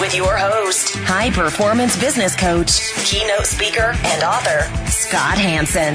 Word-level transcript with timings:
with 0.00 0.14
your 0.14 0.36
host, 0.36 0.94
high 0.98 1.30
performance 1.30 1.98
business 1.98 2.36
coach, 2.36 2.80
keynote 3.04 3.46
speaker, 3.46 3.94
and 4.04 4.22
author, 4.22 4.60
Scott 4.90 5.38
Hanson. 5.38 5.94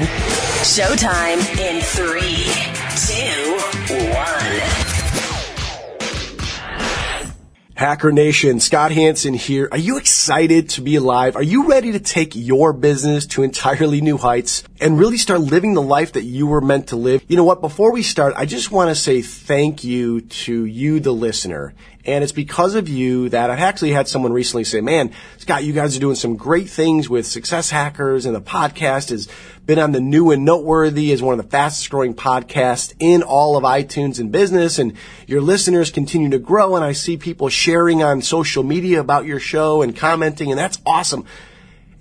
Showtime 0.62 1.40
in 1.58 1.80
three, 1.80 2.44
two, 3.06 3.56
one. 4.12 4.94
Hacker 7.76 8.12
Nation, 8.12 8.60
Scott 8.60 8.92
Hanson 8.92 9.34
here. 9.34 9.68
Are 9.72 9.78
you 9.78 9.98
excited 9.98 10.68
to 10.70 10.80
be 10.80 10.94
alive? 10.94 11.34
Are 11.34 11.42
you 11.42 11.68
ready 11.68 11.90
to 11.92 11.98
take 11.98 12.36
your 12.36 12.72
business 12.72 13.26
to 13.28 13.42
entirely 13.42 14.00
new 14.00 14.16
heights 14.16 14.62
and 14.84 14.98
really 14.98 15.16
start 15.16 15.40
living 15.40 15.72
the 15.72 15.80
life 15.80 16.12
that 16.12 16.24
you 16.24 16.46
were 16.46 16.60
meant 16.60 16.88
to 16.88 16.96
live? 16.96 17.24
You 17.26 17.38
know 17.38 17.44
what? 17.44 17.62
Before 17.62 17.90
we 17.90 18.02
start, 18.02 18.34
I 18.36 18.44
just 18.44 18.70
want 18.70 18.90
to 18.90 18.94
say 18.94 19.22
thank 19.22 19.82
you 19.82 20.20
to 20.20 20.66
you, 20.66 21.00
the 21.00 21.10
listener. 21.10 21.72
And 22.04 22.22
it's 22.22 22.34
because 22.34 22.74
of 22.74 22.86
you 22.86 23.30
that 23.30 23.50
I've 23.50 23.60
actually 23.60 23.92
had 23.92 24.08
someone 24.08 24.34
recently 24.34 24.64
say, 24.64 24.82
man, 24.82 25.12
Scott, 25.38 25.64
you 25.64 25.72
guys 25.72 25.96
are 25.96 26.00
doing 26.00 26.16
some 26.16 26.36
great 26.36 26.68
things 26.68 27.08
with 27.08 27.26
success 27.26 27.70
hackers 27.70 28.26
and 28.26 28.36
the 28.36 28.42
podcast 28.42 29.08
has 29.08 29.26
been 29.64 29.78
on 29.78 29.92
the 29.92 30.00
new 30.00 30.30
and 30.30 30.44
noteworthy 30.44 31.12
as 31.12 31.22
one 31.22 31.38
of 31.38 31.42
the 31.42 31.50
fastest 31.50 31.88
growing 31.88 32.12
podcasts 32.12 32.92
in 32.98 33.22
all 33.22 33.56
of 33.56 33.64
iTunes 33.64 34.20
and 34.20 34.30
business. 34.30 34.78
And 34.78 34.98
your 35.26 35.40
listeners 35.40 35.90
continue 35.90 36.28
to 36.28 36.38
grow. 36.38 36.76
And 36.76 36.84
I 36.84 36.92
see 36.92 37.16
people 37.16 37.48
sharing 37.48 38.02
on 38.02 38.20
social 38.20 38.62
media 38.62 39.00
about 39.00 39.24
your 39.24 39.40
show 39.40 39.80
and 39.80 39.96
commenting. 39.96 40.50
And 40.50 40.58
that's 40.58 40.78
awesome. 40.84 41.24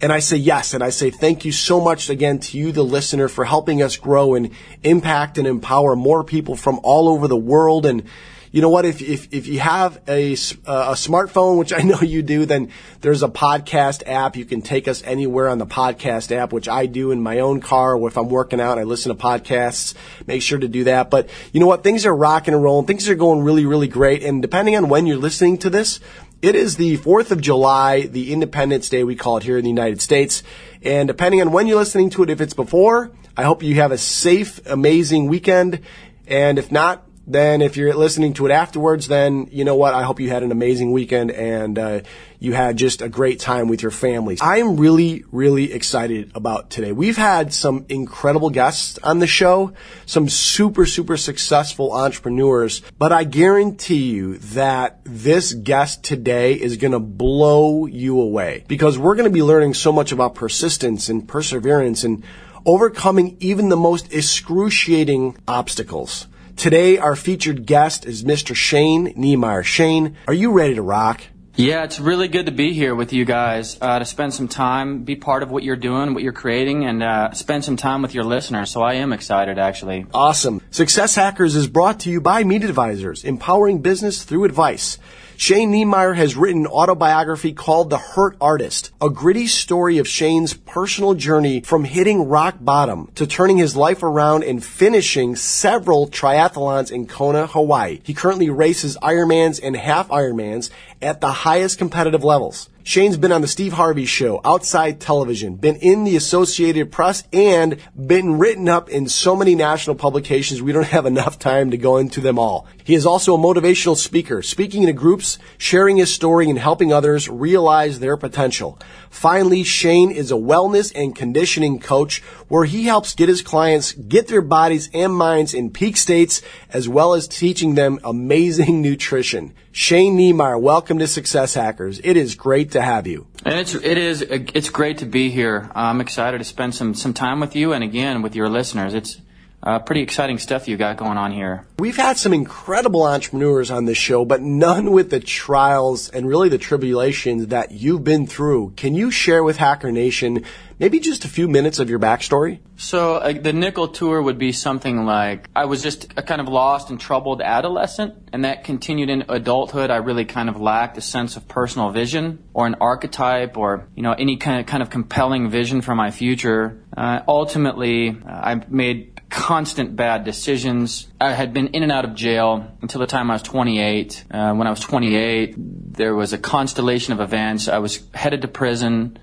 And 0.03 0.11
I 0.11 0.19
say 0.19 0.35
yes. 0.35 0.73
And 0.73 0.83
I 0.83 0.89
say 0.89 1.11
thank 1.11 1.45
you 1.45 1.53
so 1.53 1.79
much 1.79 2.09
again 2.09 2.39
to 2.39 2.57
you, 2.57 2.73
the 2.73 2.83
listener, 2.83 3.29
for 3.29 3.45
helping 3.45 3.81
us 3.81 3.95
grow 3.95 4.35
and 4.35 4.49
impact 4.83 5.37
and 5.37 5.47
empower 5.47 5.95
more 5.95 6.25
people 6.25 6.57
from 6.57 6.81
all 6.83 7.07
over 7.07 7.29
the 7.29 7.37
world. 7.37 7.85
And 7.85 8.03
you 8.51 8.61
know 8.61 8.67
what? 8.67 8.83
If, 8.83 9.01
if, 9.01 9.33
if 9.33 9.47
you 9.47 9.61
have 9.61 10.01
a, 10.09 10.33
uh, 10.33 10.91
a 10.91 10.95
smartphone, 10.95 11.57
which 11.57 11.71
I 11.71 11.83
know 11.83 12.01
you 12.01 12.21
do, 12.21 12.45
then 12.45 12.69
there's 12.99 13.23
a 13.23 13.29
podcast 13.29 14.03
app. 14.05 14.35
You 14.35 14.43
can 14.43 14.61
take 14.61 14.89
us 14.89 15.01
anywhere 15.03 15.47
on 15.47 15.57
the 15.57 15.65
podcast 15.65 16.35
app, 16.35 16.51
which 16.51 16.67
I 16.67 16.85
do 16.85 17.11
in 17.11 17.23
my 17.23 17.39
own 17.39 17.61
car 17.61 17.95
or 17.95 18.09
if 18.09 18.17
I'm 18.17 18.27
working 18.27 18.59
out, 18.59 18.77
I 18.77 18.83
listen 18.83 19.15
to 19.15 19.23
podcasts. 19.23 19.93
Make 20.27 20.41
sure 20.41 20.59
to 20.59 20.67
do 20.67 20.83
that. 20.83 21.11
But 21.11 21.29
you 21.53 21.61
know 21.61 21.67
what? 21.67 21.81
Things 21.81 22.05
are 22.05 22.13
rocking 22.13 22.53
and 22.53 22.61
rolling. 22.61 22.87
Things 22.87 23.07
are 23.07 23.15
going 23.15 23.41
really, 23.41 23.65
really 23.65 23.87
great. 23.87 24.21
And 24.21 24.41
depending 24.41 24.75
on 24.75 24.89
when 24.89 25.05
you're 25.05 25.15
listening 25.15 25.59
to 25.59 25.69
this, 25.69 26.01
it 26.43 26.55
is 26.55 26.75
the 26.75 26.97
4th 26.97 27.31
of 27.31 27.39
July, 27.39 28.01
the 28.01 28.33
Independence 28.33 28.89
Day, 28.89 29.05
we 29.05 29.15
call 29.15 29.37
it 29.37 29.43
here 29.43 29.57
in 29.57 29.63
the 29.63 29.69
United 29.69 30.01
States. 30.01 30.43
And 30.81 31.07
depending 31.07 31.39
on 31.39 31.53
when 31.53 31.67
you're 31.67 31.77
listening 31.77 32.09
to 32.11 32.23
it, 32.23 32.29
if 32.29 32.41
it's 32.41 32.53
before, 32.53 33.13
I 33.37 33.43
hope 33.43 33.63
you 33.63 33.75
have 33.75 33.93
a 33.93 33.97
safe, 33.97 34.59
amazing 34.67 35.29
weekend. 35.29 35.79
And 36.27 36.59
if 36.59 36.69
not, 36.69 37.07
then 37.25 37.61
if 37.61 37.77
you're 37.77 37.93
listening 37.93 38.33
to 38.33 38.45
it 38.45 38.51
afterwards, 38.51 39.07
then 39.07 39.47
you 39.51 39.63
know 39.63 39.75
what? 39.75 39.93
I 39.93 40.03
hope 40.03 40.19
you 40.19 40.29
had 40.29 40.43
an 40.43 40.51
amazing 40.51 40.91
weekend 40.91 41.31
and 41.31 41.79
uh, 41.79 42.01
you 42.39 42.51
had 42.51 42.75
just 42.75 43.01
a 43.01 43.07
great 43.07 43.39
time 43.39 43.69
with 43.69 43.81
your 43.81 43.91
family. 43.91 44.37
I'm 44.41 44.75
really, 44.75 45.23
really 45.31 45.71
excited 45.71 46.31
about 46.35 46.69
today. 46.69 46.91
We've 46.91 47.15
had 47.15 47.53
some 47.53 47.85
incredible 47.87 48.49
guests 48.49 48.99
on 49.01 49.19
the 49.19 49.27
show, 49.27 49.71
some 50.05 50.27
super, 50.27 50.85
super 50.85 51.15
successful 51.15 51.93
entrepreneurs, 51.93 52.81
but 52.97 53.13
I 53.13 53.23
guarantee 53.23 54.11
you 54.11 54.37
that 54.39 54.99
this 55.05 55.53
guest 55.53 56.03
today 56.03 56.53
is 56.53 56.75
going 56.75 56.91
to 56.91 56.99
blow 56.99 57.85
you 57.85 58.19
away 58.19 58.65
because 58.67 58.99
we're 58.99 59.15
going 59.15 59.29
to 59.29 59.33
be 59.33 59.43
learning 59.43 59.75
so 59.75 59.93
much 59.93 60.11
about 60.11 60.35
persistence 60.35 61.07
and 61.07 61.25
perseverance 61.25 62.03
and 62.03 62.23
overcoming 62.65 63.37
even 63.39 63.69
the 63.69 63.77
most 63.77 64.13
excruciating 64.13 65.37
obstacles. 65.47 66.27
Today, 66.55 66.97
our 66.97 67.15
featured 67.15 67.65
guest 67.65 68.05
is 68.05 68.23
Mr. 68.23 68.55
Shane 68.55 69.13
Niemeyer. 69.15 69.63
Shane, 69.63 70.15
are 70.27 70.33
you 70.33 70.51
ready 70.51 70.75
to 70.75 70.81
rock? 70.81 71.21
Yeah, 71.55 71.83
it's 71.83 71.99
really 71.99 72.29
good 72.29 72.47
to 72.47 72.51
be 72.51 72.73
here 72.73 72.95
with 72.95 73.13
you 73.13 73.25
guys, 73.25 73.77
uh, 73.79 73.99
to 73.99 74.05
spend 74.05 74.33
some 74.33 74.47
time, 74.47 75.03
be 75.03 75.15
part 75.15 75.43
of 75.43 75.51
what 75.51 75.61
you're 75.63 75.75
doing, 75.75 76.15
what 76.15 76.23
you're 76.23 76.33
creating, 76.33 76.85
and 76.85 77.03
uh, 77.03 77.31
spend 77.33 77.63
some 77.63 77.75
time 77.75 78.01
with 78.01 78.15
your 78.15 78.23
listeners. 78.23 78.71
So 78.71 78.81
I 78.81 78.95
am 78.95 79.13
excited, 79.13 79.59
actually. 79.59 80.07
Awesome. 80.13 80.61
Success 80.71 81.13
Hackers 81.13 81.55
is 81.55 81.67
brought 81.67 81.99
to 82.01 82.09
you 82.09 82.21
by 82.21 82.43
Meet 82.43 82.63
Advisors, 82.63 83.23
empowering 83.23 83.81
business 83.81 84.23
through 84.23 84.45
advice. 84.45 84.97
Shane 85.35 85.71
Niemeyer 85.71 86.13
has 86.13 86.35
written 86.35 86.61
an 86.61 86.67
autobiography 86.67 87.53
called 87.53 87.89
The 87.89 87.97
Hurt 87.97 88.37
Artist, 88.39 88.91
a 89.01 89.09
gritty 89.09 89.47
story 89.47 89.97
of 89.97 90.07
Shane's 90.07 90.53
personal 90.53 91.15
journey 91.15 91.61
from 91.61 91.83
hitting 91.83 92.29
rock 92.29 92.55
bottom 92.61 93.09
to 93.15 93.25
turning 93.25 93.57
his 93.57 93.75
life 93.75 94.03
around 94.03 94.43
and 94.43 94.63
finishing 94.63 95.35
several 95.35 96.07
triathlons 96.07 96.91
in 96.91 97.07
Kona, 97.07 97.47
Hawaii. 97.47 97.99
He 98.03 98.13
currently 98.13 98.49
races 98.49 98.97
Ironmans 99.01 99.59
and 99.61 99.75
half 99.75 100.07
Ironmans 100.09 100.69
at 101.03 101.21
the 101.21 101.31
highest 101.31 101.77
competitive 101.77 102.23
levels. 102.23 102.69
Shane's 102.85 103.15
been 103.15 103.31
on 103.31 103.39
the 103.39 103.47
Steve 103.47 103.71
Harvey 103.71 104.05
show, 104.05 104.41
outside 104.43 104.99
television, 104.99 105.55
been 105.55 105.77
in 105.77 106.03
the 106.03 106.17
Associated 106.17 106.91
Press, 106.91 107.23
and 107.31 107.77
been 107.95 108.37
written 108.37 108.67
up 108.67 108.89
in 108.89 109.07
so 109.07 109.37
many 109.37 109.55
national 109.55 109.95
publications 109.95 110.61
we 110.61 110.73
don't 110.73 110.87
have 110.87 111.05
enough 111.05 111.39
time 111.39 111.71
to 111.71 111.77
go 111.77 111.95
into 111.95 112.19
them 112.19 112.37
all. 112.37 112.67
He 112.83 112.93
is 112.93 113.05
also 113.05 113.35
a 113.35 113.37
motivational 113.37 113.95
speaker, 113.95 114.41
speaking 114.41 114.85
to 114.85 114.91
groups, 114.91 115.37
sharing 115.57 115.95
his 115.95 116.13
story, 116.13 116.49
and 116.49 116.59
helping 116.59 116.91
others 116.91 117.29
realize 117.29 117.99
their 117.99 118.17
potential. 118.17 118.77
Finally, 119.09 119.63
Shane 119.63 120.11
is 120.11 120.29
a 120.29 120.35
wellness 120.35 120.91
and 120.93 121.15
conditioning 121.15 121.79
coach 121.79 122.21
where 122.49 122.65
he 122.65 122.83
helps 122.83 123.15
get 123.15 123.29
his 123.29 123.41
clients 123.41 123.93
get 123.93 124.27
their 124.27 124.41
bodies 124.41 124.89
and 124.93 125.15
minds 125.15 125.53
in 125.53 125.69
peak 125.69 125.95
states 125.95 126.41
as 126.69 126.89
well 126.89 127.13
as 127.13 127.29
teaching 127.29 127.75
them 127.75 127.97
amazing 128.03 128.81
nutrition. 128.81 129.53
Shane 129.75 130.15
Niemeyer, 130.15 130.59
welcome 130.59 130.99
to 130.99 131.07
Success 131.07 131.55
Hackers. 131.55 131.99
It 132.03 132.15
is 132.15 132.35
great 132.35 132.69
to 132.73 132.81
have 132.83 133.07
you. 133.07 133.25
And 133.43 133.59
it's 133.59 133.73
it 133.73 133.97
is 133.97 134.21
it's 134.21 134.69
great 134.69 134.99
to 134.99 135.07
be 135.07 135.31
here. 135.31 135.71
I'm 135.73 135.99
excited 135.99 136.37
to 136.37 136.43
spend 136.43 136.75
some 136.75 136.93
some 136.93 137.11
time 137.11 137.39
with 137.39 137.55
you 137.55 137.73
and 137.73 137.83
again 137.83 138.21
with 138.21 138.35
your 138.35 138.49
listeners. 138.49 138.93
It's 138.93 139.19
uh, 139.63 139.79
pretty 139.79 140.01
exciting 140.01 140.37
stuff 140.37 140.67
you 140.67 140.75
got 140.77 140.97
going 140.97 141.17
on 141.17 141.31
here. 141.31 141.65
We've 141.79 141.95
had 141.95 142.17
some 142.17 142.33
incredible 142.33 143.03
entrepreneurs 143.03 143.71
on 143.71 143.85
this 143.85 143.97
show, 143.97 144.25
but 144.25 144.41
none 144.41 144.91
with 144.91 145.09
the 145.09 145.19
trials 145.19 146.09
and 146.09 146.27
really 146.27 146.49
the 146.49 146.57
tribulations 146.57 147.47
that 147.47 147.71
you've 147.71 148.03
been 148.03 148.27
through. 148.27 148.73
Can 148.75 148.93
you 148.93 149.09
share 149.09 149.43
with 149.43 149.57
Hacker 149.57 149.91
Nation 149.91 150.43
maybe 150.79 150.99
just 150.99 151.23
a 151.23 151.29
few 151.29 151.47
minutes 151.47 151.79
of 151.79 151.89
your 151.89 151.99
backstory? 151.99 152.59
So 152.75 153.15
uh, 153.15 153.33
the 153.33 153.53
nickel 153.53 153.87
tour 153.87 154.21
would 154.21 154.37
be 154.37 154.51
something 154.51 155.05
like 155.05 155.49
I 155.55 155.65
was 155.65 155.81
just 155.81 156.11
a 156.17 156.21
kind 156.21 156.41
of 156.41 156.47
lost 156.49 156.89
and 156.89 156.99
troubled 156.99 157.41
adolescent, 157.41 158.15
and 158.33 158.43
that 158.43 158.65
continued 158.65 159.09
in 159.09 159.25
adulthood. 159.29 159.89
I 159.89 159.97
really 159.97 160.25
kind 160.25 160.49
of 160.49 160.59
lacked 160.59 160.97
a 160.97 161.01
sense 161.01 161.37
of 161.37 161.47
personal 161.47 161.91
vision 161.91 162.43
or 162.53 162.67
an 162.67 162.75
archetype 162.81 163.57
or 163.57 163.87
you 163.95 164.03
know 164.03 164.13
any 164.13 164.37
kind 164.37 164.59
of 164.59 164.65
kind 164.65 164.83
of 164.83 164.89
compelling 164.89 165.49
vision 165.49 165.81
for 165.81 165.95
my 165.95 166.11
future. 166.11 166.83
Uh, 166.95 167.21
ultimately, 167.27 168.09
uh, 168.09 168.29
I 168.29 168.61
made 168.67 169.12
constant 169.33 169.95
bad 169.95 170.23
decisions. 170.23 171.07
I 171.19 171.31
had 171.31 171.55
been 171.55 171.69
in 171.69 171.81
and 171.81 171.91
out 171.91 172.05
of 172.05 172.13
jail 172.13 172.71
until 172.83 173.01
the 173.01 173.07
time 173.07 173.31
I 173.31 173.33
was 173.33 173.41
28. 173.41 174.25
Uh, 174.29 174.53
when 174.53 174.67
I 174.67 174.69
was 174.69 174.79
28, 174.79 175.55
there 175.57 176.13
was 176.13 176.33
a 176.33 176.37
constellation 176.37 177.13
of 177.13 177.19
events. 177.19 177.67
I 177.67 177.79
was 177.79 178.03
headed 178.13 178.43
to 178.43 178.47
prison, 178.47 179.17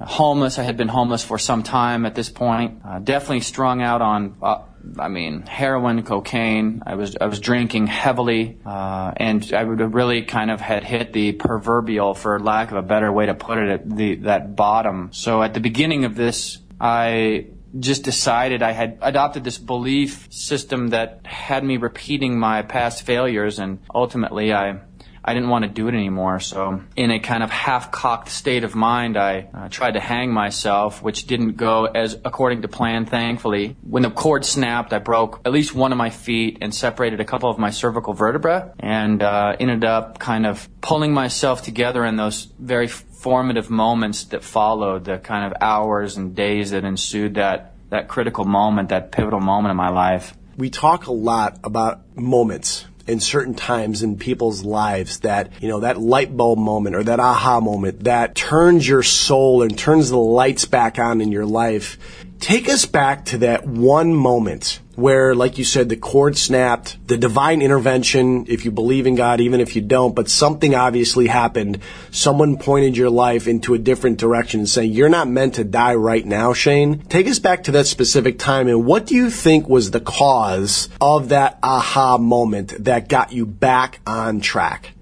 homeless. 0.00 0.58
I 0.58 0.64
had 0.64 0.76
been 0.76 0.88
homeless 0.88 1.22
for 1.24 1.38
some 1.38 1.62
time 1.62 2.06
at 2.06 2.16
this 2.16 2.28
point. 2.28 2.80
Uh, 2.84 2.98
definitely 2.98 3.42
strung 3.42 3.82
out 3.82 4.02
on, 4.02 4.36
uh, 4.42 4.62
I 4.98 5.06
mean, 5.06 5.42
heroin, 5.42 6.02
cocaine. 6.02 6.82
I 6.84 6.96
was 6.96 7.16
I 7.20 7.26
was 7.26 7.38
drinking 7.38 7.86
heavily, 7.86 8.58
uh, 8.66 9.12
and 9.16 9.52
I 9.52 9.62
would 9.62 9.78
have 9.78 9.94
really 9.94 10.22
kind 10.22 10.50
of 10.50 10.60
had 10.60 10.82
hit 10.82 11.12
the 11.12 11.32
proverbial, 11.32 12.14
for 12.14 12.40
lack 12.40 12.72
of 12.72 12.78
a 12.78 12.82
better 12.82 13.12
way 13.12 13.26
to 13.26 13.34
put 13.34 13.58
it, 13.58 13.96
the 13.96 14.16
that 14.16 14.56
bottom. 14.56 15.10
So 15.12 15.40
at 15.40 15.54
the 15.54 15.60
beginning 15.60 16.04
of 16.04 16.16
this, 16.16 16.58
I 16.80 17.46
just 17.80 18.02
decided 18.02 18.62
I 18.62 18.72
had 18.72 18.98
adopted 19.02 19.44
this 19.44 19.58
belief 19.58 20.28
system 20.32 20.88
that 20.88 21.20
had 21.24 21.64
me 21.64 21.76
repeating 21.76 22.38
my 22.38 22.62
past 22.62 23.02
failures 23.02 23.58
and 23.58 23.78
ultimately 23.94 24.52
I 24.52 24.80
I 25.26 25.34
didn't 25.34 25.48
want 25.48 25.64
to 25.64 25.68
do 25.68 25.88
it 25.88 25.94
anymore. 25.94 26.38
So, 26.38 26.82
in 26.94 27.10
a 27.10 27.18
kind 27.18 27.42
of 27.42 27.50
half-cocked 27.50 28.28
state 28.28 28.62
of 28.62 28.76
mind, 28.76 29.16
I 29.16 29.48
uh, 29.52 29.68
tried 29.68 29.92
to 29.92 30.00
hang 30.00 30.32
myself, 30.32 31.02
which 31.02 31.26
didn't 31.26 31.56
go 31.56 31.86
as 31.86 32.16
according 32.24 32.62
to 32.62 32.68
plan, 32.68 33.06
thankfully. 33.06 33.76
When 33.82 34.04
the 34.04 34.10
cord 34.10 34.44
snapped, 34.44 34.92
I 34.92 34.98
broke 34.98 35.40
at 35.44 35.52
least 35.52 35.74
one 35.74 35.90
of 35.90 35.98
my 35.98 36.10
feet 36.10 36.58
and 36.60 36.72
separated 36.72 37.20
a 37.20 37.24
couple 37.24 37.50
of 37.50 37.58
my 37.58 37.70
cervical 37.70 38.14
vertebrae, 38.14 38.70
and 38.78 39.22
uh, 39.22 39.56
ended 39.58 39.84
up 39.84 40.20
kind 40.20 40.46
of 40.46 40.68
pulling 40.80 41.12
myself 41.12 41.62
together 41.62 42.04
in 42.04 42.14
those 42.14 42.44
very 42.58 42.86
formative 42.86 43.68
moments 43.68 44.24
that 44.26 44.44
followed, 44.44 45.04
the 45.04 45.18
kind 45.18 45.44
of 45.44 45.60
hours 45.60 46.16
and 46.16 46.36
days 46.36 46.70
that 46.70 46.84
ensued 46.84 47.34
that 47.34 47.72
that 47.90 48.08
critical 48.08 48.44
moment, 48.44 48.88
that 48.90 49.12
pivotal 49.12 49.40
moment 49.40 49.70
in 49.70 49.76
my 49.76 49.90
life. 49.90 50.36
We 50.56 50.70
talk 50.70 51.06
a 51.06 51.12
lot 51.12 51.58
about 51.62 52.16
moments 52.16 52.84
in 53.06 53.20
certain 53.20 53.54
times 53.54 54.02
in 54.02 54.16
people's 54.16 54.64
lives 54.64 55.20
that, 55.20 55.50
you 55.60 55.68
know, 55.68 55.80
that 55.80 56.00
light 56.00 56.36
bulb 56.36 56.58
moment 56.58 56.96
or 56.96 57.04
that 57.04 57.20
aha 57.20 57.60
moment 57.60 58.04
that 58.04 58.34
turns 58.34 58.88
your 58.88 59.02
soul 59.02 59.62
and 59.62 59.78
turns 59.78 60.10
the 60.10 60.18
lights 60.18 60.64
back 60.64 60.98
on 60.98 61.20
in 61.20 61.30
your 61.30 61.46
life. 61.46 61.98
Take 62.40 62.68
us 62.68 62.86
back 62.86 63.24
to 63.26 63.38
that 63.38 63.66
one 63.66 64.14
moment 64.14 64.80
where, 64.94 65.34
like 65.34 65.58
you 65.58 65.64
said, 65.64 65.88
the 65.88 65.96
cord 65.96 66.36
snapped, 66.38 66.96
the 67.06 67.16
divine 67.16 67.60
intervention, 67.60 68.46
if 68.48 68.64
you 68.64 68.70
believe 68.70 69.06
in 69.06 69.14
God, 69.14 69.40
even 69.40 69.60
if 69.60 69.76
you 69.76 69.82
don't, 69.82 70.14
but 70.14 70.30
something 70.30 70.74
obviously 70.74 71.26
happened. 71.26 71.80
Someone 72.10 72.56
pointed 72.56 72.96
your 72.96 73.10
life 73.10 73.46
into 73.46 73.74
a 73.74 73.78
different 73.78 74.18
direction 74.18 74.60
and 74.60 74.68
saying, 74.68 74.92
you're 74.92 75.08
not 75.08 75.28
meant 75.28 75.54
to 75.56 75.64
die 75.64 75.94
right 75.94 76.24
now, 76.24 76.52
Shane. 76.52 77.00
Take 77.00 77.28
us 77.28 77.38
back 77.38 77.64
to 77.64 77.72
that 77.72 77.86
specific 77.86 78.38
time 78.38 78.68
and 78.68 78.86
what 78.86 79.06
do 79.06 79.14
you 79.14 79.28
think 79.28 79.68
was 79.68 79.90
the 79.90 80.00
cause 80.00 80.88
of 81.00 81.28
that 81.28 81.58
aha 81.62 82.16
moment 82.16 82.84
that 82.84 83.08
got 83.08 83.32
you 83.32 83.44
back 83.44 84.00
on 84.06 84.40
track? 84.40 84.92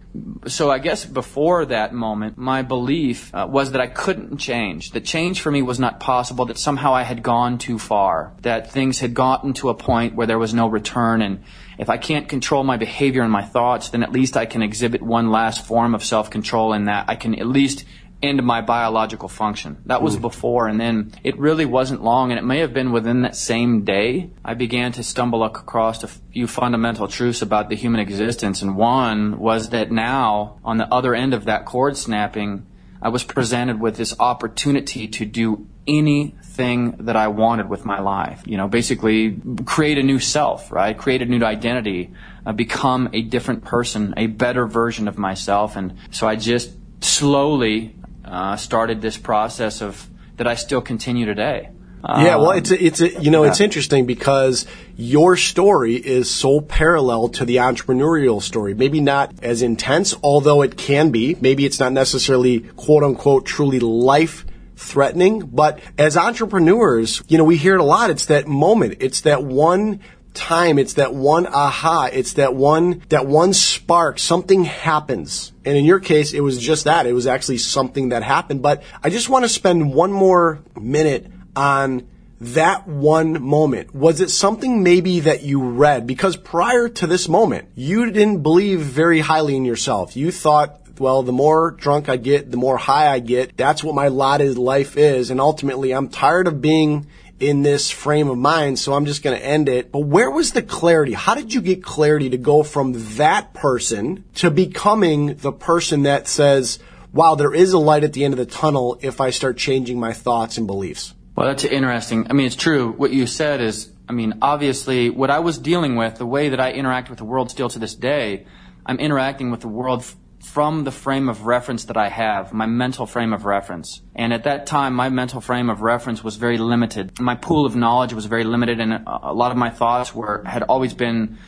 So 0.46 0.70
I 0.70 0.78
guess 0.78 1.05
before 1.05 1.66
that 1.66 1.93
moment, 1.93 2.38
my 2.38 2.62
belief 2.62 3.34
uh, 3.34 3.46
was 3.50 3.72
that 3.72 3.81
I 3.81 3.88
couldn't 3.88 4.38
change. 4.38 4.93
That 4.93 5.05
change 5.05 5.40
for 5.40 5.50
me 5.50 5.61
was 5.61 5.81
not 5.81 5.99
possible. 5.99 6.46
That 6.46 6.58
somehow 6.58 6.94
I 6.94 7.02
had 7.02 7.22
gone 7.22 7.58
too 7.58 7.78
far. 7.78 8.32
That 8.43 8.70
things 8.70 9.00
had 9.00 9.14
gotten 9.14 9.55
to 9.55 9.70
a 9.70 9.75
point 9.75 10.14
where 10.14 10.26
there 10.26 10.38
was 10.38 10.55
no 10.55 10.69
return. 10.69 11.20
And 11.20 11.43
if 11.78 11.90
I 11.90 11.96
can't 11.96 12.28
control 12.28 12.62
my 12.62 12.76
behavior 12.76 13.22
and 13.22 13.32
my 13.32 13.43
thoughts, 13.43 13.88
then 13.88 14.05
at 14.05 14.12
least 14.12 14.37
I 14.37 14.46
can 14.46 14.62
exhibit 14.62 15.02
one 15.02 15.31
last 15.31 15.66
form 15.66 15.94
of 15.94 16.05
self-control 16.05 16.75
in 16.75 16.84
that 16.84 17.06
I 17.08 17.16
can 17.16 17.34
at 17.34 17.46
least 17.46 17.84
into 18.29 18.43
my 18.43 18.61
biological 18.61 19.29
function. 19.29 19.82
That 19.87 20.03
was 20.03 20.17
before, 20.17 20.69
and 20.69 20.81
then 20.81 21.12
it 21.23 21.38
really 21.38 21.65
wasn't 21.65 22.03
long, 22.03 22.31
and 22.31 22.38
it 22.38 22.44
may 22.44 22.59
have 22.59 22.73
been 22.73 22.93
within 22.93 23.23
that 23.23 23.37
same 23.37 23.85
day, 23.85 24.31
I 24.44 24.55
began 24.55 24.93
to 24.93 25.03
stumble 25.03 25.44
across 25.44 26.03
a 26.03 26.09
few 26.09 26.47
fundamental 26.47 27.09
truths 27.09 27.43
about 27.43 27.69
the 27.69 27.76
human 27.76 28.00
existence, 28.00 28.62
and 28.62 28.76
one 28.76 29.38
was 29.38 29.71
that 29.71 29.91
now, 29.91 30.59
on 30.65 30.79
the 30.79 30.93
other 30.93 31.15
end 31.15 31.35
of 31.35 31.44
that 31.44 31.65
cord 31.65 31.97
snapping, 31.97 32.67
I 33.00 33.11
was 33.11 33.23
presented 33.23 33.81
with 33.81 33.97
this 33.97 34.19
opportunity 34.19 35.09
to 35.09 35.26
do 35.26 35.67
anything 35.87 36.93
that 37.00 37.17
I 37.17 37.29
wanted 37.29 37.69
with 37.69 37.85
my 37.85 38.00
life. 38.00 38.43
You 38.47 38.56
know, 38.56 38.67
basically 38.67 39.38
create 39.67 39.99
a 39.99 40.03
new 40.03 40.19
self, 40.19 40.73
right? 40.73 40.97
Create 40.97 41.21
a 41.21 41.26
new 41.26 41.44
identity, 41.44 42.12
uh, 42.47 42.53
become 42.53 43.11
a 43.12 43.21
different 43.21 43.65
person, 43.65 44.15
a 44.17 44.26
better 44.26 44.67
version 44.67 45.06
of 45.06 45.19
myself. 45.19 45.76
And 45.76 45.99
so 46.11 46.26
I 46.26 46.37
just 46.37 46.73
slowly 47.05 47.94
uh, 48.25 48.56
started 48.56 49.00
this 49.00 49.17
process 49.17 49.82
of 49.82 50.09
that 50.37 50.47
I 50.47 50.55
still 50.55 50.81
continue 50.81 51.26
today. 51.26 51.71
Yeah, 52.06 52.37
well, 52.37 52.50
it's 52.50 52.71
a, 52.71 52.85
it's 52.85 53.00
a, 53.00 53.23
you 53.23 53.31
know, 53.31 53.44
it's 53.44 53.61
interesting 53.61 54.05
because 54.05 54.67
your 54.94 55.38
story 55.38 55.94
is 55.94 56.31
so 56.31 56.61
parallel 56.61 57.31
to 57.31 57.47
the 57.47 57.56
entrepreneurial 57.56 58.43
story. 58.43 58.75
Maybe 58.75 59.00
not 59.00 59.32
as 59.43 59.62
intense, 59.62 60.15
although 60.23 60.61
it 60.61 60.76
can 60.76 61.11
be. 61.11 61.35
Maybe 61.41 61.65
it's 61.65 61.81
not 61.81 61.93
necessarily 61.93 62.61
quote 62.61 63.05
unquote 63.05 63.47
truly 63.47 63.81
life 63.81 64.44
threatening, 64.76 65.47
but 65.47 65.81
as 65.97 66.19
entrepreneurs, 66.19 67.23
you 67.29 67.38
know, 67.38 67.44
we 67.44 67.56
hear 67.56 67.75
it 67.75 67.81
a 67.81 67.85
lot. 67.85 68.11
It's 68.11 68.26
that 68.26 68.47
moment. 68.47 68.99
It's 69.00 69.23
that 69.23 69.43
one 69.43 70.00
time. 70.35 70.79
It's 70.79 70.95
that 70.95 71.15
one 71.15 71.47
aha. 71.47 72.11
It's 72.13 72.35
that 72.35 72.55
one, 72.55 73.03
that 73.09 73.27
one 73.27 73.53
spark. 73.53 74.19
Something 74.19 74.65
happens. 74.65 75.53
And 75.65 75.77
in 75.77 75.85
your 75.85 76.01
case, 76.01 76.33
it 76.33 76.41
was 76.41 76.59
just 76.59 76.85
that. 76.85 77.07
It 77.07 77.13
was 77.13 77.27
actually 77.27 77.59
something 77.59 78.11
that 78.11 78.23
happened. 78.23 78.63
But 78.63 78.83
I 79.03 79.11
just 79.11 79.29
want 79.29 79.45
to 79.45 79.49
spend 79.49 79.95
one 79.95 80.13
more 80.13 80.61
minute 80.77 81.31
on 81.57 82.07
that 82.41 82.87
one 82.87 83.43
moment? 83.43 83.95
Was 83.95 84.21
it 84.21 84.31
something 84.31 84.83
maybe 84.83 85.21
that 85.21 85.43
you 85.43 85.63
read? 85.63 86.07
Because 86.07 86.37
prior 86.37 86.89
to 86.89 87.07
this 87.07 87.29
moment, 87.29 87.69
you 87.75 88.11
didn't 88.11 88.43
believe 88.43 88.81
very 88.81 89.21
highly 89.21 89.57
in 89.57 89.65
yourself. 89.65 90.17
You 90.17 90.31
thought, 90.31 90.81
well, 90.99 91.23
the 91.23 91.33
more 91.33 91.73
drunk 91.73 92.09
I 92.09 92.17
get, 92.17 92.51
the 92.51 92.57
more 92.57 92.77
high 92.77 93.09
I 93.09 93.19
get. 93.19 93.57
That's 93.57 93.83
what 93.83 93.95
my 93.95 94.09
lot 94.09 94.41
in 94.41 94.57
life 94.57 94.97
is. 94.97 95.31
And 95.31 95.41
ultimately, 95.41 95.93
I'm 95.93 96.09
tired 96.09 96.47
of 96.47 96.61
being 96.61 97.07
in 97.41 97.63
this 97.63 97.91
frame 97.91 98.29
of 98.29 98.39
mind, 98.39 98.79
so 98.79 98.95
I'm 98.95 99.07
just 99.07 99.23
going 99.23 99.37
to 99.37 99.45
end 99.45 99.69
it. 99.69 99.91
But 99.91 100.01
where 100.01 100.31
was 100.31 100.53
the 100.53 100.63
clarity? 100.63 101.13
How 101.13 101.35
did 101.35 101.53
you 101.53 101.61
get 101.61 101.83
clarity 101.83 102.31
to 102.31 102.39
go 102.39 102.63
from 102.63 102.93
that 103.17 103.53
person 103.55 104.25
to 104.37 104.51
becoming 104.51 105.35
the 105.37 105.53
person 105.53 106.05
that 106.05 106.29
says, 106.29 106.79
wow, 107.13 107.35
there 107.35 107.55
is 107.55 107.73
a 107.73 107.79
light 107.79 108.05
at 108.05 108.13
the 108.13 108.25
end 108.25 108.35
of 108.35 108.39
the 108.39 108.47
tunnel 108.47 108.99
if 109.03 109.21
I 109.21 109.31
start 109.31 109.57
changing 109.57 109.99
my 109.99 110.13
thoughts 110.13 110.59
and 110.59 110.67
beliefs? 110.67 111.15
Well, 111.37 111.47
that's 111.49 111.65
interesting. 111.65 112.27
I 112.31 112.33
mean, 112.33 112.47
it's 112.47 112.57
true. 112.57 112.93
What 112.93 113.13
you 113.13 113.27
said 113.27 113.61
is, 113.61 113.91
I 114.09 114.13
mean, 114.13 114.35
obviously, 114.41 115.11
what 115.11 115.31
I 115.31 115.41
was 115.41 115.59
dealing 115.59 115.97
with, 115.97 116.17
the 116.17 116.27
way 116.27 116.51
that 116.51 116.61
I 116.61 116.73
interact 116.73 117.09
with 117.09 117.19
the 117.19 117.25
world 117.25 117.51
still 117.51 117.69
to 117.71 117.79
this 117.79 117.95
day, 117.95 118.47
I'm 118.87 118.99
interacting 118.99 119.51
with 119.51 119.61
the 119.61 119.69
world 119.69 120.05
from 120.44 120.85
the 120.85 120.91
frame 120.91 121.29
of 121.29 121.46
reference 121.46 121.85
that 121.87 121.96
I 121.96 122.08
have, 122.08 122.52
my 122.52 122.67
mental 122.67 123.06
frame 123.06 123.32
of 123.32 123.44
reference. 123.44 124.02
And 124.14 124.32
at 124.32 124.44
that 124.44 124.67
time, 124.67 124.94
my 124.94 125.08
mental 125.08 125.41
frame 125.41 125.70
of 125.70 125.81
reference 125.81 126.23
was 126.23 126.37
very 126.37 126.58
limited. 126.58 127.19
My 127.19 127.35
pool 127.35 127.64
of 127.64 127.75
knowledge 127.75 128.12
was 128.12 128.26
very 128.26 128.44
limited, 128.44 128.79
and 128.79 128.93
a 129.06 129.32
lot 129.32 129.50
of 129.50 129.56
my 129.56 129.70
thoughts 129.70 130.14
were 130.14 130.44
had 130.44 130.62
always 130.62 130.93
been 130.94 131.38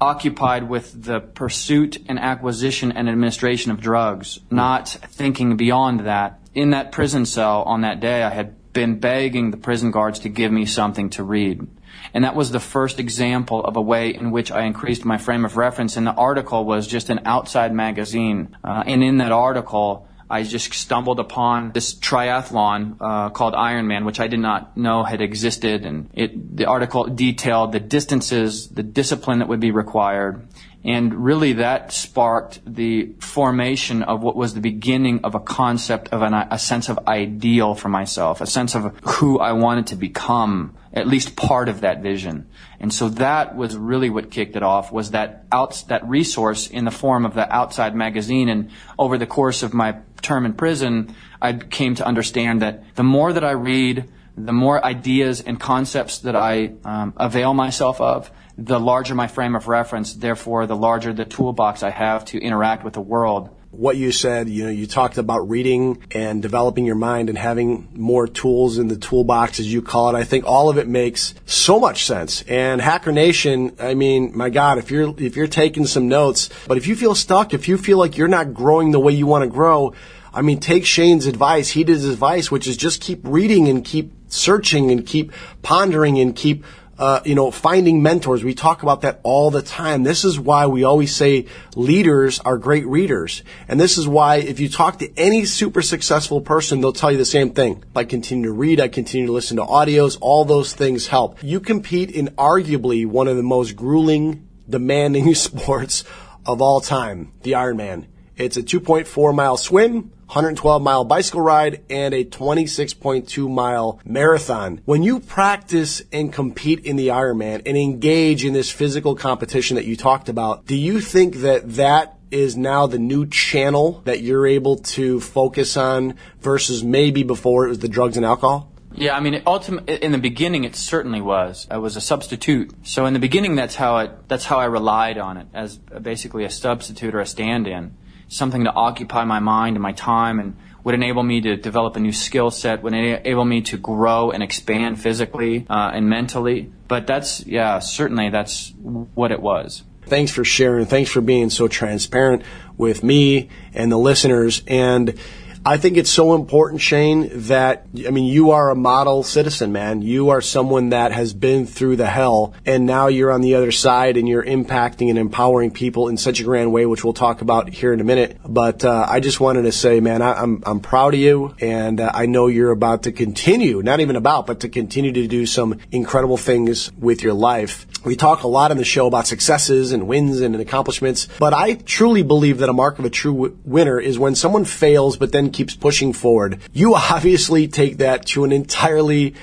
occupied 0.00 0.68
with 0.68 1.04
the 1.04 1.20
pursuit 1.20 1.98
and 2.08 2.18
acquisition 2.18 2.90
and 2.92 3.08
administration 3.08 3.70
of 3.70 3.80
drugs, 3.80 4.40
not 4.50 4.88
thinking 4.88 5.56
beyond 5.56 6.00
that. 6.00 6.40
In 6.54 6.70
that 6.70 6.90
prison 6.90 7.26
cell 7.26 7.62
on 7.62 7.82
that 7.82 8.00
day, 8.00 8.22
I 8.22 8.30
had 8.30 8.72
been 8.72 8.98
begging 8.98 9.50
the 9.50 9.56
prison 9.56 9.90
guards 9.90 10.20
to 10.20 10.28
give 10.28 10.50
me 10.50 10.64
something 10.64 11.10
to 11.10 11.22
read. 11.22 11.66
And 12.12 12.24
that 12.24 12.34
was 12.34 12.50
the 12.50 12.60
first 12.60 12.98
example 12.98 13.64
of 13.64 13.76
a 13.76 13.80
way 13.80 14.14
in 14.14 14.30
which 14.30 14.50
I 14.50 14.62
increased 14.62 15.04
my 15.04 15.18
frame 15.18 15.44
of 15.44 15.56
reference. 15.56 15.96
And 15.96 16.06
the 16.06 16.14
article 16.14 16.64
was 16.64 16.86
just 16.86 17.10
an 17.10 17.20
outside 17.24 17.72
magazine. 17.72 18.56
Uh, 18.64 18.82
and 18.86 19.02
in 19.02 19.18
that 19.18 19.32
article, 19.32 20.08
I 20.30 20.44
just 20.44 20.72
stumbled 20.74 21.18
upon 21.18 21.72
this 21.72 21.92
triathlon 21.92 22.96
uh, 23.00 23.30
called 23.30 23.54
Ironman, 23.54 24.04
which 24.04 24.20
I 24.20 24.28
did 24.28 24.38
not 24.38 24.76
know 24.76 25.02
had 25.02 25.20
existed. 25.20 25.84
And 25.84 26.08
it, 26.14 26.56
the 26.56 26.66
article 26.66 27.04
detailed 27.04 27.72
the 27.72 27.80
distances, 27.80 28.68
the 28.68 28.84
discipline 28.84 29.40
that 29.40 29.48
would 29.48 29.58
be 29.58 29.72
required, 29.72 30.46
and 30.82 31.12
really 31.24 31.54
that 31.54 31.92
sparked 31.92 32.60
the 32.64 33.12
formation 33.18 34.02
of 34.02 34.22
what 34.22 34.34
was 34.34 34.54
the 34.54 34.60
beginning 34.60 35.20
of 35.24 35.34
a 35.34 35.40
concept 35.40 36.08
of 36.08 36.22
an, 36.22 36.32
a 36.32 36.58
sense 36.58 36.88
of 36.88 36.98
ideal 37.06 37.74
for 37.74 37.90
myself, 37.90 38.40
a 38.40 38.46
sense 38.46 38.74
of 38.74 38.96
who 39.02 39.38
I 39.38 39.52
wanted 39.52 39.88
to 39.88 39.96
become, 39.96 40.74
at 40.94 41.06
least 41.06 41.36
part 41.36 41.68
of 41.68 41.82
that 41.82 42.00
vision. 42.00 42.48
And 42.80 42.94
so 42.94 43.10
that 43.10 43.56
was 43.56 43.76
really 43.76 44.08
what 44.08 44.30
kicked 44.30 44.56
it 44.56 44.62
off 44.62 44.90
was 44.90 45.10
that 45.10 45.44
out, 45.52 45.84
that 45.88 46.08
resource 46.08 46.66
in 46.66 46.86
the 46.86 46.90
form 46.90 47.26
of 47.26 47.34
the 47.34 47.52
outside 47.54 47.94
magazine. 47.94 48.48
And 48.48 48.70
over 48.98 49.18
the 49.18 49.26
course 49.26 49.62
of 49.62 49.74
my 49.74 49.96
term 50.22 50.46
in 50.46 50.54
prison, 50.54 51.14
I 51.42 51.52
came 51.52 51.94
to 51.96 52.06
understand 52.06 52.62
that 52.62 52.94
the 52.94 53.02
more 53.02 53.34
that 53.34 53.44
I 53.44 53.50
read, 53.50 54.08
the 54.34 54.52
more 54.52 54.82
ideas 54.82 55.42
and 55.42 55.60
concepts 55.60 56.20
that 56.20 56.36
I 56.36 56.72
um, 56.86 57.12
avail 57.18 57.52
myself 57.52 58.00
of, 58.00 58.30
the 58.58 58.78
larger 58.78 59.14
my 59.14 59.26
frame 59.26 59.54
of 59.54 59.68
reference, 59.68 60.14
therefore 60.14 60.66
the 60.66 60.76
larger 60.76 61.12
the 61.12 61.24
toolbox 61.24 61.82
I 61.82 61.90
have 61.90 62.24
to 62.26 62.38
interact 62.38 62.84
with 62.84 62.94
the 62.94 63.00
world. 63.00 63.50
What 63.70 63.96
you 63.96 64.10
said, 64.10 64.48
you 64.48 64.64
know, 64.64 64.70
you 64.70 64.88
talked 64.88 65.16
about 65.16 65.48
reading 65.48 66.02
and 66.10 66.42
developing 66.42 66.84
your 66.84 66.96
mind 66.96 67.28
and 67.28 67.38
having 67.38 67.88
more 67.92 68.26
tools 68.26 68.78
in 68.78 68.88
the 68.88 68.96
toolbox, 68.96 69.60
as 69.60 69.72
you 69.72 69.80
call 69.80 70.14
it. 70.14 70.18
I 70.18 70.24
think 70.24 70.44
all 70.44 70.68
of 70.68 70.76
it 70.76 70.88
makes 70.88 71.34
so 71.46 71.78
much 71.78 72.04
sense. 72.04 72.42
And 72.48 72.80
Hacker 72.80 73.12
Nation, 73.12 73.76
I 73.78 73.94
mean, 73.94 74.36
my 74.36 74.50
God, 74.50 74.78
if 74.78 74.90
you're, 74.90 75.14
if 75.18 75.36
you're 75.36 75.46
taking 75.46 75.86
some 75.86 76.08
notes, 76.08 76.50
but 76.66 76.78
if 76.78 76.88
you 76.88 76.96
feel 76.96 77.14
stuck, 77.14 77.54
if 77.54 77.68
you 77.68 77.78
feel 77.78 77.96
like 77.96 78.16
you're 78.16 78.26
not 78.26 78.54
growing 78.54 78.90
the 78.90 78.98
way 78.98 79.12
you 79.12 79.28
want 79.28 79.44
to 79.44 79.50
grow, 79.50 79.94
I 80.34 80.42
mean, 80.42 80.58
take 80.58 80.84
Shane's 80.84 81.26
advice, 81.26 81.70
heed 81.70 81.88
his 81.88 82.04
advice, 82.08 82.50
which 82.50 82.66
is 82.66 82.76
just 82.76 83.00
keep 83.00 83.20
reading 83.22 83.68
and 83.68 83.84
keep 83.84 84.12
searching 84.28 84.90
and 84.90 85.06
keep 85.06 85.32
pondering 85.62 86.18
and 86.18 86.34
keep 86.34 86.64
uh, 87.00 87.22
you 87.24 87.34
know, 87.34 87.50
finding 87.50 88.02
mentors. 88.02 88.44
We 88.44 88.54
talk 88.54 88.82
about 88.82 89.00
that 89.00 89.20
all 89.22 89.50
the 89.50 89.62
time. 89.62 90.02
This 90.02 90.22
is 90.22 90.38
why 90.38 90.66
we 90.66 90.84
always 90.84 91.16
say 91.16 91.46
leaders 91.74 92.40
are 92.40 92.58
great 92.58 92.86
readers. 92.86 93.42
And 93.68 93.80
this 93.80 93.96
is 93.96 94.06
why 94.06 94.36
if 94.36 94.60
you 94.60 94.68
talk 94.68 94.98
to 94.98 95.10
any 95.18 95.46
super 95.46 95.80
successful 95.80 96.42
person, 96.42 96.82
they'll 96.82 96.92
tell 96.92 97.10
you 97.10 97.16
the 97.16 97.24
same 97.24 97.52
thing. 97.52 97.82
I 97.96 98.04
continue 98.04 98.44
to 98.44 98.52
read, 98.52 98.80
I 98.80 98.88
continue 98.88 99.26
to 99.28 99.32
listen 99.32 99.56
to 99.56 99.64
audios, 99.64 100.18
all 100.20 100.44
those 100.44 100.74
things 100.74 101.06
help. 101.06 101.42
You 101.42 101.58
compete 101.58 102.10
in 102.10 102.28
arguably 102.36 103.06
one 103.06 103.28
of 103.28 103.38
the 103.38 103.42
most 103.42 103.76
grueling, 103.76 104.46
demanding 104.68 105.34
sports 105.34 106.04
of 106.44 106.60
all 106.60 106.82
time, 106.82 107.32
the 107.42 107.52
Ironman. 107.52 108.08
It's 108.36 108.58
a 108.58 108.62
2.4 108.62 109.34
mile 109.34 109.56
swim, 109.56 110.12
112 110.30 110.80
mile 110.80 111.02
bicycle 111.02 111.40
ride, 111.40 111.82
and 111.90 112.14
a 112.14 112.24
26.2 112.24 113.50
mile 113.50 113.98
marathon. 114.04 114.80
When 114.84 115.02
you 115.02 115.18
practice 115.18 116.02
and 116.12 116.32
compete 116.32 116.86
in 116.86 116.94
the 116.94 117.08
Ironman 117.08 117.62
and 117.66 117.76
engage 117.76 118.44
in 118.44 118.52
this 118.52 118.70
physical 118.70 119.16
competition 119.16 119.74
that 119.74 119.86
you 119.86 119.96
talked 119.96 120.28
about, 120.28 120.66
do 120.66 120.76
you 120.76 121.00
think 121.00 121.36
that 121.38 121.74
that 121.74 122.16
is 122.30 122.56
now 122.56 122.86
the 122.86 123.00
new 123.00 123.26
channel 123.26 124.02
that 124.04 124.20
you're 124.20 124.46
able 124.46 124.76
to 124.76 125.18
focus 125.18 125.76
on 125.76 126.14
versus 126.40 126.84
maybe 126.84 127.24
before 127.24 127.66
it 127.66 127.70
was 127.70 127.80
the 127.80 127.88
drugs 127.88 128.16
and 128.16 128.24
alcohol? 128.24 128.70
Yeah, 128.92 129.16
I 129.16 129.20
mean, 129.20 129.42
ultimately, 129.46 129.96
in 129.96 130.12
the 130.12 130.18
beginning, 130.18 130.64
it 130.64 130.74
certainly 130.76 131.20
was. 131.20 131.66
I 131.70 131.78
was 131.78 131.96
a 131.96 132.00
substitute. 132.00 132.72
So 132.82 133.06
in 133.06 133.14
the 133.14 133.20
beginning, 133.20 133.54
that's 133.54 133.74
how 133.74 133.98
it, 133.98 134.28
that's 134.28 134.44
how 134.44 134.58
I 134.58 134.64
relied 134.66 135.18
on 135.18 135.36
it 135.36 135.46
as 135.54 135.78
basically 135.78 136.44
a 136.44 136.50
substitute 136.50 137.14
or 137.14 137.20
a 137.20 137.26
stand-in, 137.26 137.96
something 138.30 138.64
to 138.64 138.72
occupy 138.72 139.24
my 139.24 139.40
mind 139.40 139.76
and 139.76 139.82
my 139.82 139.92
time, 139.92 140.40
and 140.40 140.56
would 140.82 140.94
enable 140.94 141.22
me 141.22 141.42
to 141.42 141.56
develop 141.56 141.96
a 141.96 142.00
new 142.00 142.12
skill 142.12 142.50
set, 142.50 142.82
would 142.82 142.94
enable 142.94 143.44
me 143.44 143.60
to 143.60 143.76
grow 143.76 144.30
and 144.30 144.42
expand 144.42 144.98
physically 144.98 145.66
uh, 145.68 145.90
and 145.92 146.08
mentally. 146.08 146.72
But 146.88 147.06
that's, 147.06 147.44
yeah, 147.44 147.80
certainly 147.80 148.30
that's 148.30 148.72
what 148.80 149.30
it 149.30 149.42
was. 149.42 149.82
Thanks 150.06 150.32
for 150.32 150.44
sharing. 150.44 150.86
Thanks 150.86 151.10
for 151.10 151.20
being 151.20 151.50
so 151.50 151.68
transparent 151.68 152.42
with 152.78 153.02
me 153.02 153.50
and 153.74 153.92
the 153.92 153.98
listeners. 153.98 154.62
And 154.66 155.18
I 155.64 155.76
think 155.76 155.98
it's 155.98 156.10
so 156.10 156.34
important, 156.34 156.80
Shane, 156.80 157.28
that, 157.48 157.86
I 158.06 158.10
mean, 158.10 158.24
you 158.24 158.52
are 158.52 158.70
a 158.70 158.74
model 158.74 159.22
citizen, 159.22 159.72
man. 159.72 160.00
You 160.00 160.30
are 160.30 160.40
someone 160.40 160.88
that 160.90 161.12
has 161.12 161.34
been 161.34 161.66
through 161.66 161.96
the 161.96 162.06
hell 162.06 162.54
and 162.64 162.86
now 162.86 163.08
you're 163.08 163.30
on 163.30 163.42
the 163.42 163.56
other 163.56 163.70
side 163.70 164.16
and 164.16 164.26
you're 164.26 164.42
impacting 164.42 165.10
and 165.10 165.18
empowering 165.18 165.70
people 165.70 166.08
in 166.08 166.16
such 166.16 166.40
a 166.40 166.44
grand 166.44 166.72
way, 166.72 166.86
which 166.86 167.04
we'll 167.04 167.12
talk 167.12 167.42
about 167.42 167.68
here 167.68 167.92
in 167.92 168.00
a 168.00 168.04
minute. 168.04 168.38
But, 168.42 168.86
uh, 168.86 169.04
I 169.06 169.20
just 169.20 169.38
wanted 169.38 169.62
to 169.62 169.72
say, 169.72 170.00
man, 170.00 170.22
I, 170.22 170.42
am 170.42 170.62
I'm, 170.64 170.76
I'm 170.76 170.80
proud 170.80 171.12
of 171.12 171.20
you 171.20 171.54
and 171.60 172.00
uh, 172.00 172.10
I 172.14 172.24
know 172.24 172.46
you're 172.46 172.70
about 172.70 173.02
to 173.02 173.12
continue, 173.12 173.82
not 173.82 174.00
even 174.00 174.16
about, 174.16 174.46
but 174.46 174.60
to 174.60 174.70
continue 174.70 175.12
to 175.12 175.26
do 175.26 175.44
some 175.44 175.78
incredible 175.92 176.38
things 176.38 176.90
with 176.94 177.22
your 177.22 177.34
life. 177.34 177.86
We 178.02 178.16
talk 178.16 178.44
a 178.44 178.48
lot 178.48 178.70
on 178.70 178.78
the 178.78 178.84
show 178.84 179.06
about 179.06 179.26
successes 179.26 179.92
and 179.92 180.08
wins 180.08 180.40
and 180.40 180.56
accomplishments, 180.56 181.28
but 181.38 181.52
I 181.52 181.74
truly 181.74 182.22
believe 182.22 182.58
that 182.58 182.70
a 182.70 182.72
mark 182.72 182.98
of 182.98 183.04
a 183.04 183.10
true 183.10 183.34
w- 183.34 183.58
winner 183.66 184.00
is 184.00 184.18
when 184.18 184.34
someone 184.34 184.64
fails 184.64 185.18
but 185.18 185.32
then 185.32 185.49
keeps 185.50 185.74
pushing 185.74 186.12
forward. 186.12 186.60
You 186.72 186.94
obviously 187.10 187.68
take 187.68 187.98
that 187.98 188.26
to 188.26 188.44
an 188.44 188.52
entirely 188.52 189.34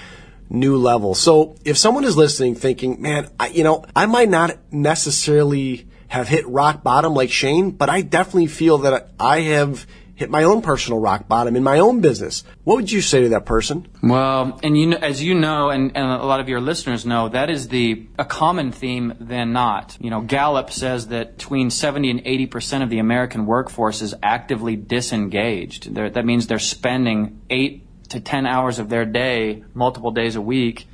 new 0.49 0.77
level. 0.77 1.13
So 1.13 1.55
if 1.65 1.77
someone 1.77 2.03
is 2.03 2.15
listening 2.15 2.55
thinking, 2.55 3.01
man, 3.01 3.29
I, 3.39 3.47
you 3.49 3.63
know, 3.63 3.85
I 3.95 4.05
might 4.05 4.29
not 4.29 4.57
necessarily 4.71 5.87
have 6.07 6.27
hit 6.27 6.47
rock 6.47 6.83
bottom 6.83 7.13
like 7.13 7.29
Shane, 7.29 7.71
but 7.71 7.89
I 7.89 8.01
definitely 8.01 8.47
feel 8.47 8.77
that 8.79 9.09
I 9.19 9.41
have 9.41 9.85
hit 10.17 10.31
my 10.31 10.43
own 10.43 10.63
personal 10.63 10.99
rock 10.99 11.27
bottom 11.27 11.55
in 11.55 11.63
my 11.63 11.77
own 11.77 12.01
business. 12.01 12.43
What 12.63 12.75
would 12.75 12.91
you 12.91 13.01
say 13.01 13.21
to 13.21 13.29
that 13.29 13.45
person? 13.45 13.87
Well, 14.01 14.59
and 14.63 14.75
you 14.75 14.87
know, 14.87 14.97
as 14.97 15.21
you 15.21 15.35
know, 15.35 15.69
and, 15.69 15.95
and 15.95 16.05
a 16.05 16.25
lot 16.25 16.39
of 16.39 16.49
your 16.49 16.59
listeners 16.59 17.05
know, 17.05 17.29
that 17.29 17.51
is 17.51 17.67
the 17.67 18.07
a 18.17 18.25
common 18.25 18.71
theme 18.71 19.13
than 19.19 19.53
not. 19.53 19.95
You 20.01 20.09
know, 20.09 20.21
Gallup 20.21 20.71
says 20.71 21.07
that 21.09 21.37
between 21.37 21.69
70 21.69 22.09
and 22.09 22.21
80 22.25 22.47
percent 22.47 22.83
of 22.83 22.89
the 22.89 22.97
American 22.97 23.45
workforce 23.45 24.01
is 24.01 24.15
actively 24.23 24.75
disengaged. 24.75 25.93
They're, 25.93 26.09
that 26.09 26.25
means 26.25 26.47
they're 26.47 26.59
spending 26.59 27.41
eight 27.51 27.83
to 28.09 28.19
10 28.19 28.47
hours 28.47 28.79
of 28.79 28.89
their 28.89 29.05
day, 29.05 29.63
multiple 29.75 30.11
days 30.11 30.35
a 30.35 30.41
week, 30.41 30.87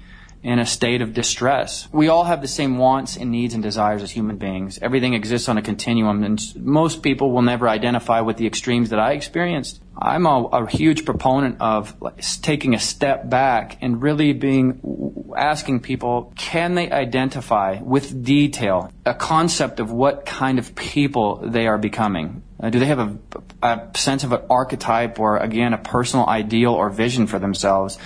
in 0.44 0.60
a 0.60 0.66
state 0.66 1.02
of 1.02 1.14
distress. 1.14 1.88
We 1.92 2.10
all 2.10 2.26
have 2.26 2.42
the 2.42 2.48
same 2.48 2.78
wants 2.78 3.16
and 3.16 3.32
needs 3.32 3.54
and 3.54 3.64
desires 3.64 4.04
as 4.04 4.12
human 4.12 4.38
beings. 4.38 4.78
Everything 4.82 5.14
exists 5.14 5.48
on 5.48 5.58
a 5.58 5.62
continuum, 5.62 6.24
and 6.24 6.42
most 6.56 7.02
people 7.02 7.32
will 7.32 7.42
never 7.42 7.70
identify 7.70 8.20
with 8.20 8.38
the 8.38 8.46
extremes 8.46 8.90
that 8.90 9.00
I 9.00 9.14
experienced. 9.14 9.82
I'm 9.98 10.26
a, 10.26 10.44
a 10.46 10.70
huge 10.70 11.06
proponent 11.06 11.62
of 11.62 11.96
taking 12.42 12.74
a 12.74 12.80
step 12.80 13.30
back 13.30 13.78
and 13.82 14.02
really 14.02 14.34
being 14.34 14.82
asking 15.36 15.80
people, 15.80 16.34
can 16.36 16.76
they 16.76 16.92
identify 16.92 17.80
with 17.82 18.24
detail 18.24 18.92
a 19.06 19.14
concept 19.14 19.80
of 19.80 19.92
what 19.92 20.26
kind 20.26 20.60
of 20.60 20.76
people 20.76 21.38
they 21.38 21.68
are 21.68 21.78
becoming? 21.78 22.44
Uh, 22.60 22.70
do 22.70 22.80
they 22.80 22.86
have 22.86 23.00
a, 23.00 23.18
a, 23.62 23.98
sense 23.98 24.24
of 24.24 24.32
an 24.32 24.42
archetype 24.50 25.20
or, 25.20 25.38
again, 25.38 25.74
a 25.74 25.78
personal 25.78 26.26
ideal 26.28 26.74
or 26.74 26.90
vision 26.90 27.28
for 27.28 27.40
themselves 27.40 27.98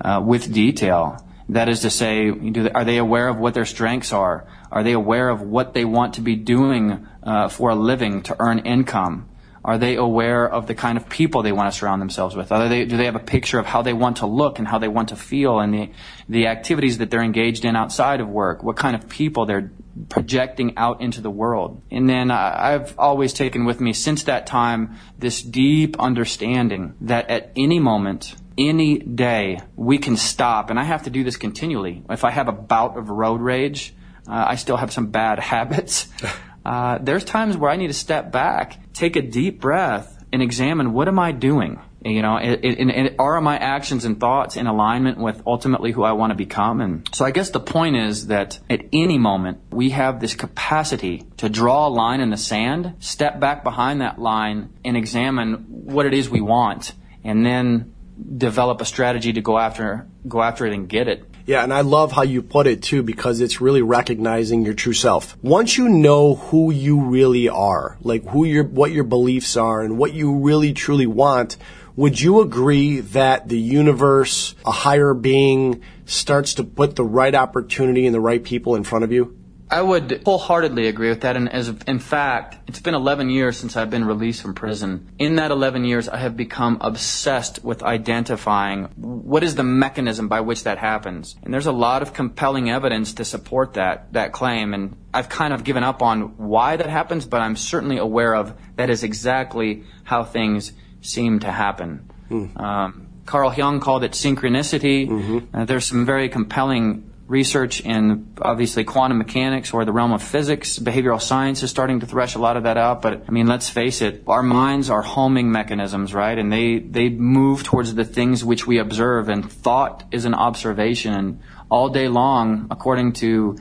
uh, 0.00 0.22
with 0.24 0.52
detail? 0.52 1.24
That 1.50 1.68
is 1.68 1.80
to 1.80 1.90
say, 1.90 2.30
are 2.74 2.84
they 2.84 2.98
aware 2.98 3.28
of 3.28 3.38
what 3.38 3.54
their 3.54 3.64
strengths 3.64 4.12
are? 4.12 4.46
Are 4.70 4.84
they 4.84 4.92
aware 4.92 5.28
of 5.28 5.42
what 5.42 5.74
they 5.74 5.84
want 5.84 6.14
to 6.14 6.20
be 6.20 6.36
doing 6.36 7.08
uh, 7.24 7.48
for 7.48 7.70
a 7.70 7.74
living 7.74 8.22
to 8.22 8.36
earn 8.38 8.60
income? 8.60 9.28
Are 9.64 9.76
they 9.76 9.96
aware 9.96 10.48
of 10.48 10.68
the 10.68 10.74
kind 10.74 10.96
of 10.96 11.08
people 11.08 11.42
they 11.42 11.52
want 11.52 11.70
to 11.70 11.76
surround 11.76 12.00
themselves 12.00 12.34
with? 12.36 12.48
Do 12.48 12.96
they 12.96 13.04
have 13.04 13.16
a 13.16 13.18
picture 13.18 13.58
of 13.58 13.66
how 13.66 13.82
they 13.82 13.92
want 13.92 14.18
to 14.18 14.26
look 14.26 14.58
and 14.58 14.66
how 14.66 14.78
they 14.78 14.88
want 14.88 15.08
to 15.10 15.16
feel 15.16 15.58
and 15.58 15.74
the, 15.74 15.90
the 16.28 16.46
activities 16.46 16.98
that 16.98 17.10
they're 17.10 17.22
engaged 17.22 17.64
in 17.64 17.74
outside 17.74 18.20
of 18.20 18.28
work? 18.28 18.62
What 18.62 18.76
kind 18.76 18.94
of 18.94 19.08
people 19.08 19.44
they're 19.44 19.70
projecting 20.08 20.78
out 20.78 21.02
into 21.02 21.20
the 21.20 21.30
world? 21.30 21.82
And 21.90 22.08
then 22.08 22.30
uh, 22.30 22.54
I've 22.56 22.98
always 22.98 23.34
taken 23.34 23.64
with 23.64 23.80
me 23.80 23.92
since 23.92 24.22
that 24.24 24.46
time 24.46 24.96
this 25.18 25.42
deep 25.42 25.98
understanding 25.98 26.94
that 27.02 27.28
at 27.28 27.52
any 27.56 27.80
moment, 27.80 28.36
any 28.60 28.98
day 28.98 29.60
we 29.74 29.98
can 29.98 30.16
stop, 30.16 30.70
and 30.70 30.78
I 30.78 30.84
have 30.84 31.04
to 31.04 31.10
do 31.10 31.24
this 31.24 31.36
continually. 31.36 32.04
If 32.10 32.24
I 32.24 32.30
have 32.30 32.48
a 32.48 32.52
bout 32.52 32.96
of 32.98 33.08
road 33.08 33.40
rage, 33.40 33.94
uh, 34.28 34.44
I 34.48 34.56
still 34.56 34.76
have 34.76 34.92
some 34.92 35.06
bad 35.06 35.38
habits. 35.52 36.08
Uh, 36.62 36.98
there's 37.00 37.24
times 37.24 37.56
where 37.56 37.70
I 37.70 37.76
need 37.76 37.86
to 37.86 37.94
step 37.94 38.30
back, 38.30 38.78
take 38.92 39.16
a 39.16 39.22
deep 39.22 39.62
breath, 39.62 40.22
and 40.30 40.42
examine 40.42 40.92
what 40.92 41.08
am 41.08 41.18
I 41.18 41.32
doing. 41.32 41.80
You 42.04 42.22
know, 42.22 42.36
it, 42.36 42.60
it, 42.62 42.78
it, 42.78 43.14
are 43.18 43.40
my 43.40 43.58
actions 43.58 44.04
and 44.06 44.18
thoughts 44.18 44.56
in 44.56 44.66
alignment 44.66 45.18
with 45.18 45.42
ultimately 45.46 45.92
who 45.92 46.02
I 46.02 46.12
want 46.12 46.30
to 46.30 46.34
become? 46.34 46.80
And 46.80 47.08
so 47.12 47.24
I 47.26 47.30
guess 47.30 47.50
the 47.50 47.60
point 47.60 47.96
is 47.96 48.28
that 48.28 48.58
at 48.70 48.86
any 48.92 49.18
moment 49.18 49.60
we 49.70 49.90
have 49.90 50.18
this 50.18 50.34
capacity 50.34 51.26
to 51.38 51.48
draw 51.48 51.88
a 51.88 51.90
line 51.90 52.20
in 52.20 52.30
the 52.30 52.38
sand, 52.38 52.94
step 53.00 53.38
back 53.38 53.64
behind 53.64 54.00
that 54.00 54.18
line, 54.18 54.72
and 54.84 54.96
examine 54.96 55.64
what 55.68 56.06
it 56.06 56.14
is 56.14 56.30
we 56.30 56.40
want, 56.40 56.92
and 57.22 57.44
then 57.44 57.94
develop 58.36 58.80
a 58.80 58.84
strategy 58.84 59.32
to 59.32 59.40
go 59.40 59.58
after 59.58 60.06
go 60.28 60.42
after 60.42 60.66
it 60.66 60.72
and 60.72 60.88
get 60.88 61.08
it. 61.08 61.24
Yeah, 61.46 61.64
and 61.64 61.72
I 61.72 61.80
love 61.80 62.12
how 62.12 62.22
you 62.22 62.42
put 62.42 62.66
it 62.66 62.82
too 62.82 63.02
because 63.02 63.40
it's 63.40 63.60
really 63.60 63.82
recognizing 63.82 64.64
your 64.64 64.74
true 64.74 64.92
self. 64.92 65.36
Once 65.42 65.76
you 65.76 65.88
know 65.88 66.34
who 66.34 66.70
you 66.70 67.00
really 67.00 67.48
are, 67.48 67.96
like 68.02 68.24
who 68.28 68.44
your 68.44 68.64
what 68.64 68.92
your 68.92 69.04
beliefs 69.04 69.56
are 69.56 69.82
and 69.82 69.98
what 69.98 70.12
you 70.12 70.34
really 70.36 70.72
truly 70.72 71.06
want, 71.06 71.56
would 71.96 72.20
you 72.20 72.40
agree 72.40 73.00
that 73.00 73.48
the 73.48 73.58
universe, 73.58 74.54
a 74.64 74.70
higher 74.70 75.12
being, 75.14 75.82
starts 76.06 76.54
to 76.54 76.64
put 76.64 76.96
the 76.96 77.04
right 77.04 77.34
opportunity 77.34 78.06
and 78.06 78.14
the 78.14 78.20
right 78.20 78.42
people 78.42 78.76
in 78.76 78.84
front 78.84 79.04
of 79.04 79.12
you? 79.12 79.36
I 79.70 79.80
would 79.80 80.22
wholeheartedly 80.24 80.88
agree 80.88 81.08
with 81.08 81.20
that. 81.20 81.36
And 81.36 81.48
as 81.48 81.68
in 81.86 82.00
fact, 82.00 82.56
it's 82.66 82.80
been 82.80 82.94
11 82.94 83.30
years 83.30 83.56
since 83.56 83.76
I've 83.76 83.90
been 83.90 84.04
released 84.04 84.42
from 84.42 84.54
prison. 84.54 85.10
In 85.18 85.36
that 85.36 85.50
11 85.50 85.84
years, 85.84 86.08
I 86.08 86.16
have 86.16 86.36
become 86.36 86.78
obsessed 86.80 87.64
with 87.64 87.82
identifying 87.82 88.84
what 88.96 89.44
is 89.44 89.54
the 89.54 89.62
mechanism 89.62 90.28
by 90.28 90.40
which 90.40 90.64
that 90.64 90.78
happens. 90.78 91.36
And 91.42 91.54
there's 91.54 91.66
a 91.66 91.72
lot 91.72 92.02
of 92.02 92.12
compelling 92.12 92.70
evidence 92.70 93.14
to 93.14 93.24
support 93.24 93.74
that 93.74 94.12
that 94.12 94.32
claim. 94.32 94.74
And 94.74 94.96
I've 95.14 95.28
kind 95.28 95.54
of 95.54 95.62
given 95.62 95.84
up 95.84 96.02
on 96.02 96.36
why 96.36 96.76
that 96.76 96.88
happens, 96.88 97.24
but 97.24 97.40
I'm 97.40 97.56
certainly 97.56 97.98
aware 97.98 98.34
of 98.34 98.54
that 98.76 98.90
is 98.90 99.04
exactly 99.04 99.84
how 100.02 100.24
things 100.24 100.72
seem 101.00 101.40
to 101.40 101.50
happen. 101.50 102.10
Mm. 102.28 102.60
Um, 102.60 103.06
Carl 103.26 103.54
Jung 103.54 103.78
called 103.78 104.02
it 104.02 104.12
synchronicity. 104.12 105.08
Mm-hmm. 105.08 105.56
Uh, 105.56 105.64
there's 105.64 105.86
some 105.86 106.04
very 106.04 106.28
compelling 106.28 107.09
research 107.30 107.80
in 107.80 108.34
obviously 108.42 108.82
quantum 108.82 109.16
mechanics 109.16 109.72
or 109.72 109.84
the 109.84 109.92
realm 109.92 110.12
of 110.12 110.20
physics. 110.20 110.80
Behavioral 110.80 111.22
science 111.22 111.62
is 111.62 111.70
starting 111.70 112.00
to 112.00 112.06
thresh 112.06 112.34
a 112.34 112.40
lot 112.40 112.56
of 112.56 112.64
that 112.64 112.76
out. 112.76 113.00
But 113.02 113.22
I 113.28 113.30
mean, 113.30 113.46
let's 113.46 113.70
face 113.70 114.02
it, 114.02 114.24
our 114.26 114.42
minds 114.42 114.90
are 114.90 115.00
homing 115.00 115.52
mechanisms, 115.52 116.12
right? 116.12 116.36
And 116.36 116.52
they, 116.52 116.80
they 116.80 117.08
move 117.08 117.62
towards 117.62 117.94
the 117.94 118.04
things 118.04 118.44
which 118.44 118.66
we 118.66 118.78
observe 118.78 119.28
and 119.28 119.50
thought 119.50 120.04
is 120.10 120.24
an 120.24 120.34
observation. 120.34 121.14
And 121.14 121.40
all 121.70 121.88
day 121.88 122.08
long, 122.08 122.66
according 122.68 123.12
to 123.14 123.56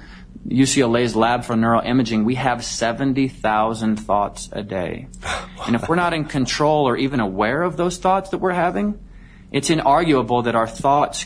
UCLA's 0.47 1.15
lab 1.15 1.43
for 1.43 1.53
neuroimaging, 1.53 2.25
we 2.25 2.35
have 2.35 2.65
70,000 2.65 3.97
thoughts 3.97 4.49
a 4.51 4.63
day. 4.63 5.07
And 5.67 5.75
if 5.75 5.87
we're 5.89 5.97
not 5.97 6.13
in 6.13 6.23
control 6.23 6.87
or 6.87 6.95
even 6.95 7.19
aware 7.19 7.61
of 7.61 7.75
those 7.75 7.97
thoughts 7.97 8.29
that 8.29 8.37
we're 8.39 8.53
having, 8.53 8.97
it's 9.51 9.69
inarguable 9.69 10.45
that 10.45 10.55
our 10.55 10.65
thoughts 10.65 11.25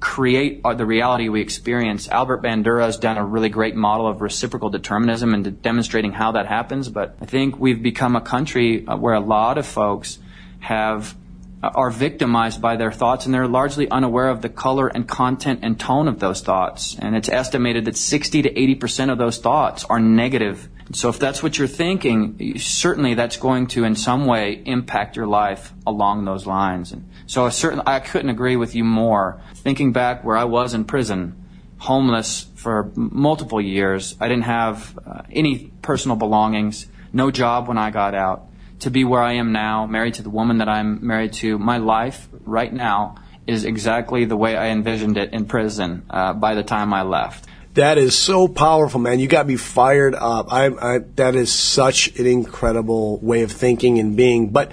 create 0.00 0.62
the 0.62 0.86
reality 0.86 1.28
we 1.28 1.42
experience. 1.42 2.08
Albert 2.08 2.42
Bandura 2.42 2.84
has 2.84 2.96
done 2.96 3.18
a 3.18 3.24
really 3.24 3.50
great 3.50 3.74
model 3.74 4.06
of 4.06 4.22
reciprocal 4.22 4.70
determinism 4.70 5.34
and 5.34 5.62
demonstrating 5.62 6.12
how 6.12 6.32
that 6.32 6.46
happens. 6.46 6.88
But 6.88 7.16
I 7.20 7.26
think 7.26 7.58
we've 7.58 7.82
become 7.82 8.16
a 8.16 8.20
country 8.20 8.86
uh, 8.86 8.96
where 8.96 9.14
a 9.14 9.20
lot 9.20 9.58
of 9.58 9.66
folks 9.66 10.18
have 10.60 11.14
uh, 11.62 11.70
are 11.74 11.90
victimized 11.90 12.62
by 12.62 12.76
their 12.76 12.92
thoughts 12.92 13.26
and 13.26 13.34
they're 13.34 13.46
largely 13.46 13.90
unaware 13.90 14.28
of 14.28 14.40
the 14.40 14.48
color 14.48 14.88
and 14.88 15.06
content 15.06 15.60
and 15.62 15.78
tone 15.78 16.08
of 16.08 16.18
those 16.18 16.40
thoughts. 16.40 16.96
And 16.98 17.14
it's 17.14 17.28
estimated 17.28 17.84
that 17.84 17.96
60 17.96 18.42
to 18.42 18.50
80% 18.50 19.12
of 19.12 19.18
those 19.18 19.38
thoughts 19.38 19.84
are 19.84 20.00
negative 20.00 20.68
so 20.92 21.10
if 21.10 21.18
that's 21.18 21.42
what 21.42 21.58
you're 21.58 21.68
thinking, 21.68 22.58
certainly 22.58 23.14
that's 23.14 23.36
going 23.36 23.66
to 23.68 23.84
in 23.84 23.94
some 23.94 24.26
way 24.26 24.62
impact 24.64 25.16
your 25.16 25.26
life 25.26 25.74
along 25.86 26.24
those 26.24 26.46
lines. 26.46 26.92
And 26.92 27.08
so 27.26 27.44
I 27.44 27.50
certainly 27.50 27.84
I 27.86 28.00
couldn't 28.00 28.30
agree 28.30 28.56
with 28.56 28.74
you 28.74 28.84
more. 28.84 29.40
Thinking 29.54 29.92
back 29.92 30.24
where 30.24 30.36
I 30.36 30.44
was 30.44 30.72
in 30.72 30.84
prison, 30.84 31.44
homeless 31.78 32.46
for 32.54 32.90
multiple 32.94 33.60
years, 33.60 34.16
I 34.20 34.28
didn't 34.28 34.44
have 34.44 34.98
uh, 35.06 35.22
any 35.30 35.70
personal 35.82 36.16
belongings, 36.16 36.86
no 37.12 37.30
job 37.30 37.68
when 37.68 37.78
I 37.78 37.90
got 37.90 38.14
out. 38.14 38.46
To 38.80 38.90
be 38.90 39.04
where 39.04 39.22
I 39.22 39.34
am 39.34 39.52
now, 39.52 39.86
married 39.86 40.14
to 40.14 40.22
the 40.22 40.30
woman 40.30 40.58
that 40.58 40.68
I'm 40.68 41.04
married 41.04 41.32
to, 41.34 41.58
my 41.58 41.78
life 41.78 42.28
right 42.44 42.72
now 42.72 43.16
is 43.46 43.64
exactly 43.64 44.24
the 44.24 44.36
way 44.36 44.56
I 44.56 44.68
envisioned 44.68 45.16
it 45.16 45.32
in 45.32 45.46
prison 45.46 46.04
uh, 46.10 46.32
by 46.34 46.54
the 46.54 46.62
time 46.62 46.94
I 46.94 47.02
left. 47.02 47.46
That 47.78 47.96
is 47.96 48.18
so 48.18 48.48
powerful, 48.48 48.98
man. 48.98 49.20
You 49.20 49.28
got 49.28 49.46
me 49.46 49.54
fired 49.54 50.16
up. 50.16 50.52
I, 50.52 50.66
I, 50.66 50.98
that 51.14 51.36
is 51.36 51.52
such 51.52 52.08
an 52.18 52.26
incredible 52.26 53.20
way 53.20 53.42
of 53.42 53.52
thinking 53.52 54.00
and 54.00 54.16
being. 54.16 54.48
But 54.48 54.72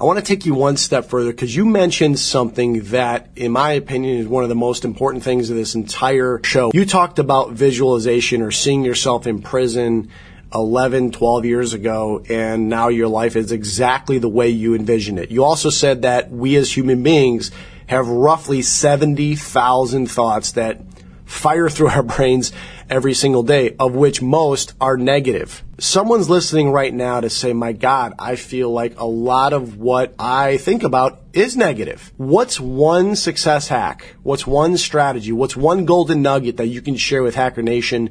I 0.00 0.04
want 0.04 0.20
to 0.20 0.24
take 0.24 0.46
you 0.46 0.54
one 0.54 0.78
step 0.78 1.04
further 1.04 1.32
because 1.32 1.54
you 1.54 1.66
mentioned 1.66 2.18
something 2.18 2.84
that, 2.84 3.28
in 3.36 3.52
my 3.52 3.72
opinion, 3.72 4.16
is 4.16 4.26
one 4.26 4.42
of 4.42 4.48
the 4.48 4.54
most 4.54 4.86
important 4.86 5.22
things 5.22 5.50
of 5.50 5.56
this 5.56 5.74
entire 5.74 6.40
show. 6.44 6.70
You 6.72 6.86
talked 6.86 7.18
about 7.18 7.50
visualization 7.50 8.40
or 8.40 8.50
seeing 8.50 8.86
yourself 8.86 9.26
in 9.26 9.42
prison 9.42 10.10
11, 10.54 11.10
12 11.10 11.44
years 11.44 11.74
ago, 11.74 12.24
and 12.30 12.70
now 12.70 12.88
your 12.88 13.08
life 13.08 13.36
is 13.36 13.52
exactly 13.52 14.16
the 14.16 14.30
way 14.30 14.48
you 14.48 14.74
envision 14.74 15.18
it. 15.18 15.30
You 15.30 15.44
also 15.44 15.68
said 15.68 16.02
that 16.02 16.30
we 16.30 16.56
as 16.56 16.74
human 16.74 17.02
beings 17.02 17.50
have 17.86 18.08
roughly 18.08 18.62
70,000 18.62 20.10
thoughts 20.10 20.52
that 20.52 20.80
fire 21.26 21.68
through 21.68 21.88
our 21.90 22.02
brains 22.02 22.52
every 22.88 23.12
single 23.12 23.42
day, 23.42 23.76
of 23.78 23.94
which 23.94 24.22
most 24.22 24.72
are 24.80 24.96
negative. 24.96 25.62
Someone's 25.78 26.30
listening 26.30 26.70
right 26.70 26.94
now 26.94 27.20
to 27.20 27.28
say, 27.28 27.52
my 27.52 27.72
God, 27.72 28.14
I 28.18 28.36
feel 28.36 28.70
like 28.70 28.98
a 28.98 29.04
lot 29.04 29.52
of 29.52 29.76
what 29.76 30.14
I 30.18 30.56
think 30.56 30.82
about 30.82 31.20
is 31.34 31.56
negative. 31.56 32.12
What's 32.16 32.58
one 32.58 33.16
success 33.16 33.68
hack? 33.68 34.14
What's 34.22 34.46
one 34.46 34.78
strategy? 34.78 35.32
What's 35.32 35.56
one 35.56 35.84
golden 35.84 36.22
nugget 36.22 36.56
that 36.56 36.68
you 36.68 36.80
can 36.80 36.96
share 36.96 37.22
with 37.22 37.34
Hacker 37.34 37.62
Nation 37.62 38.10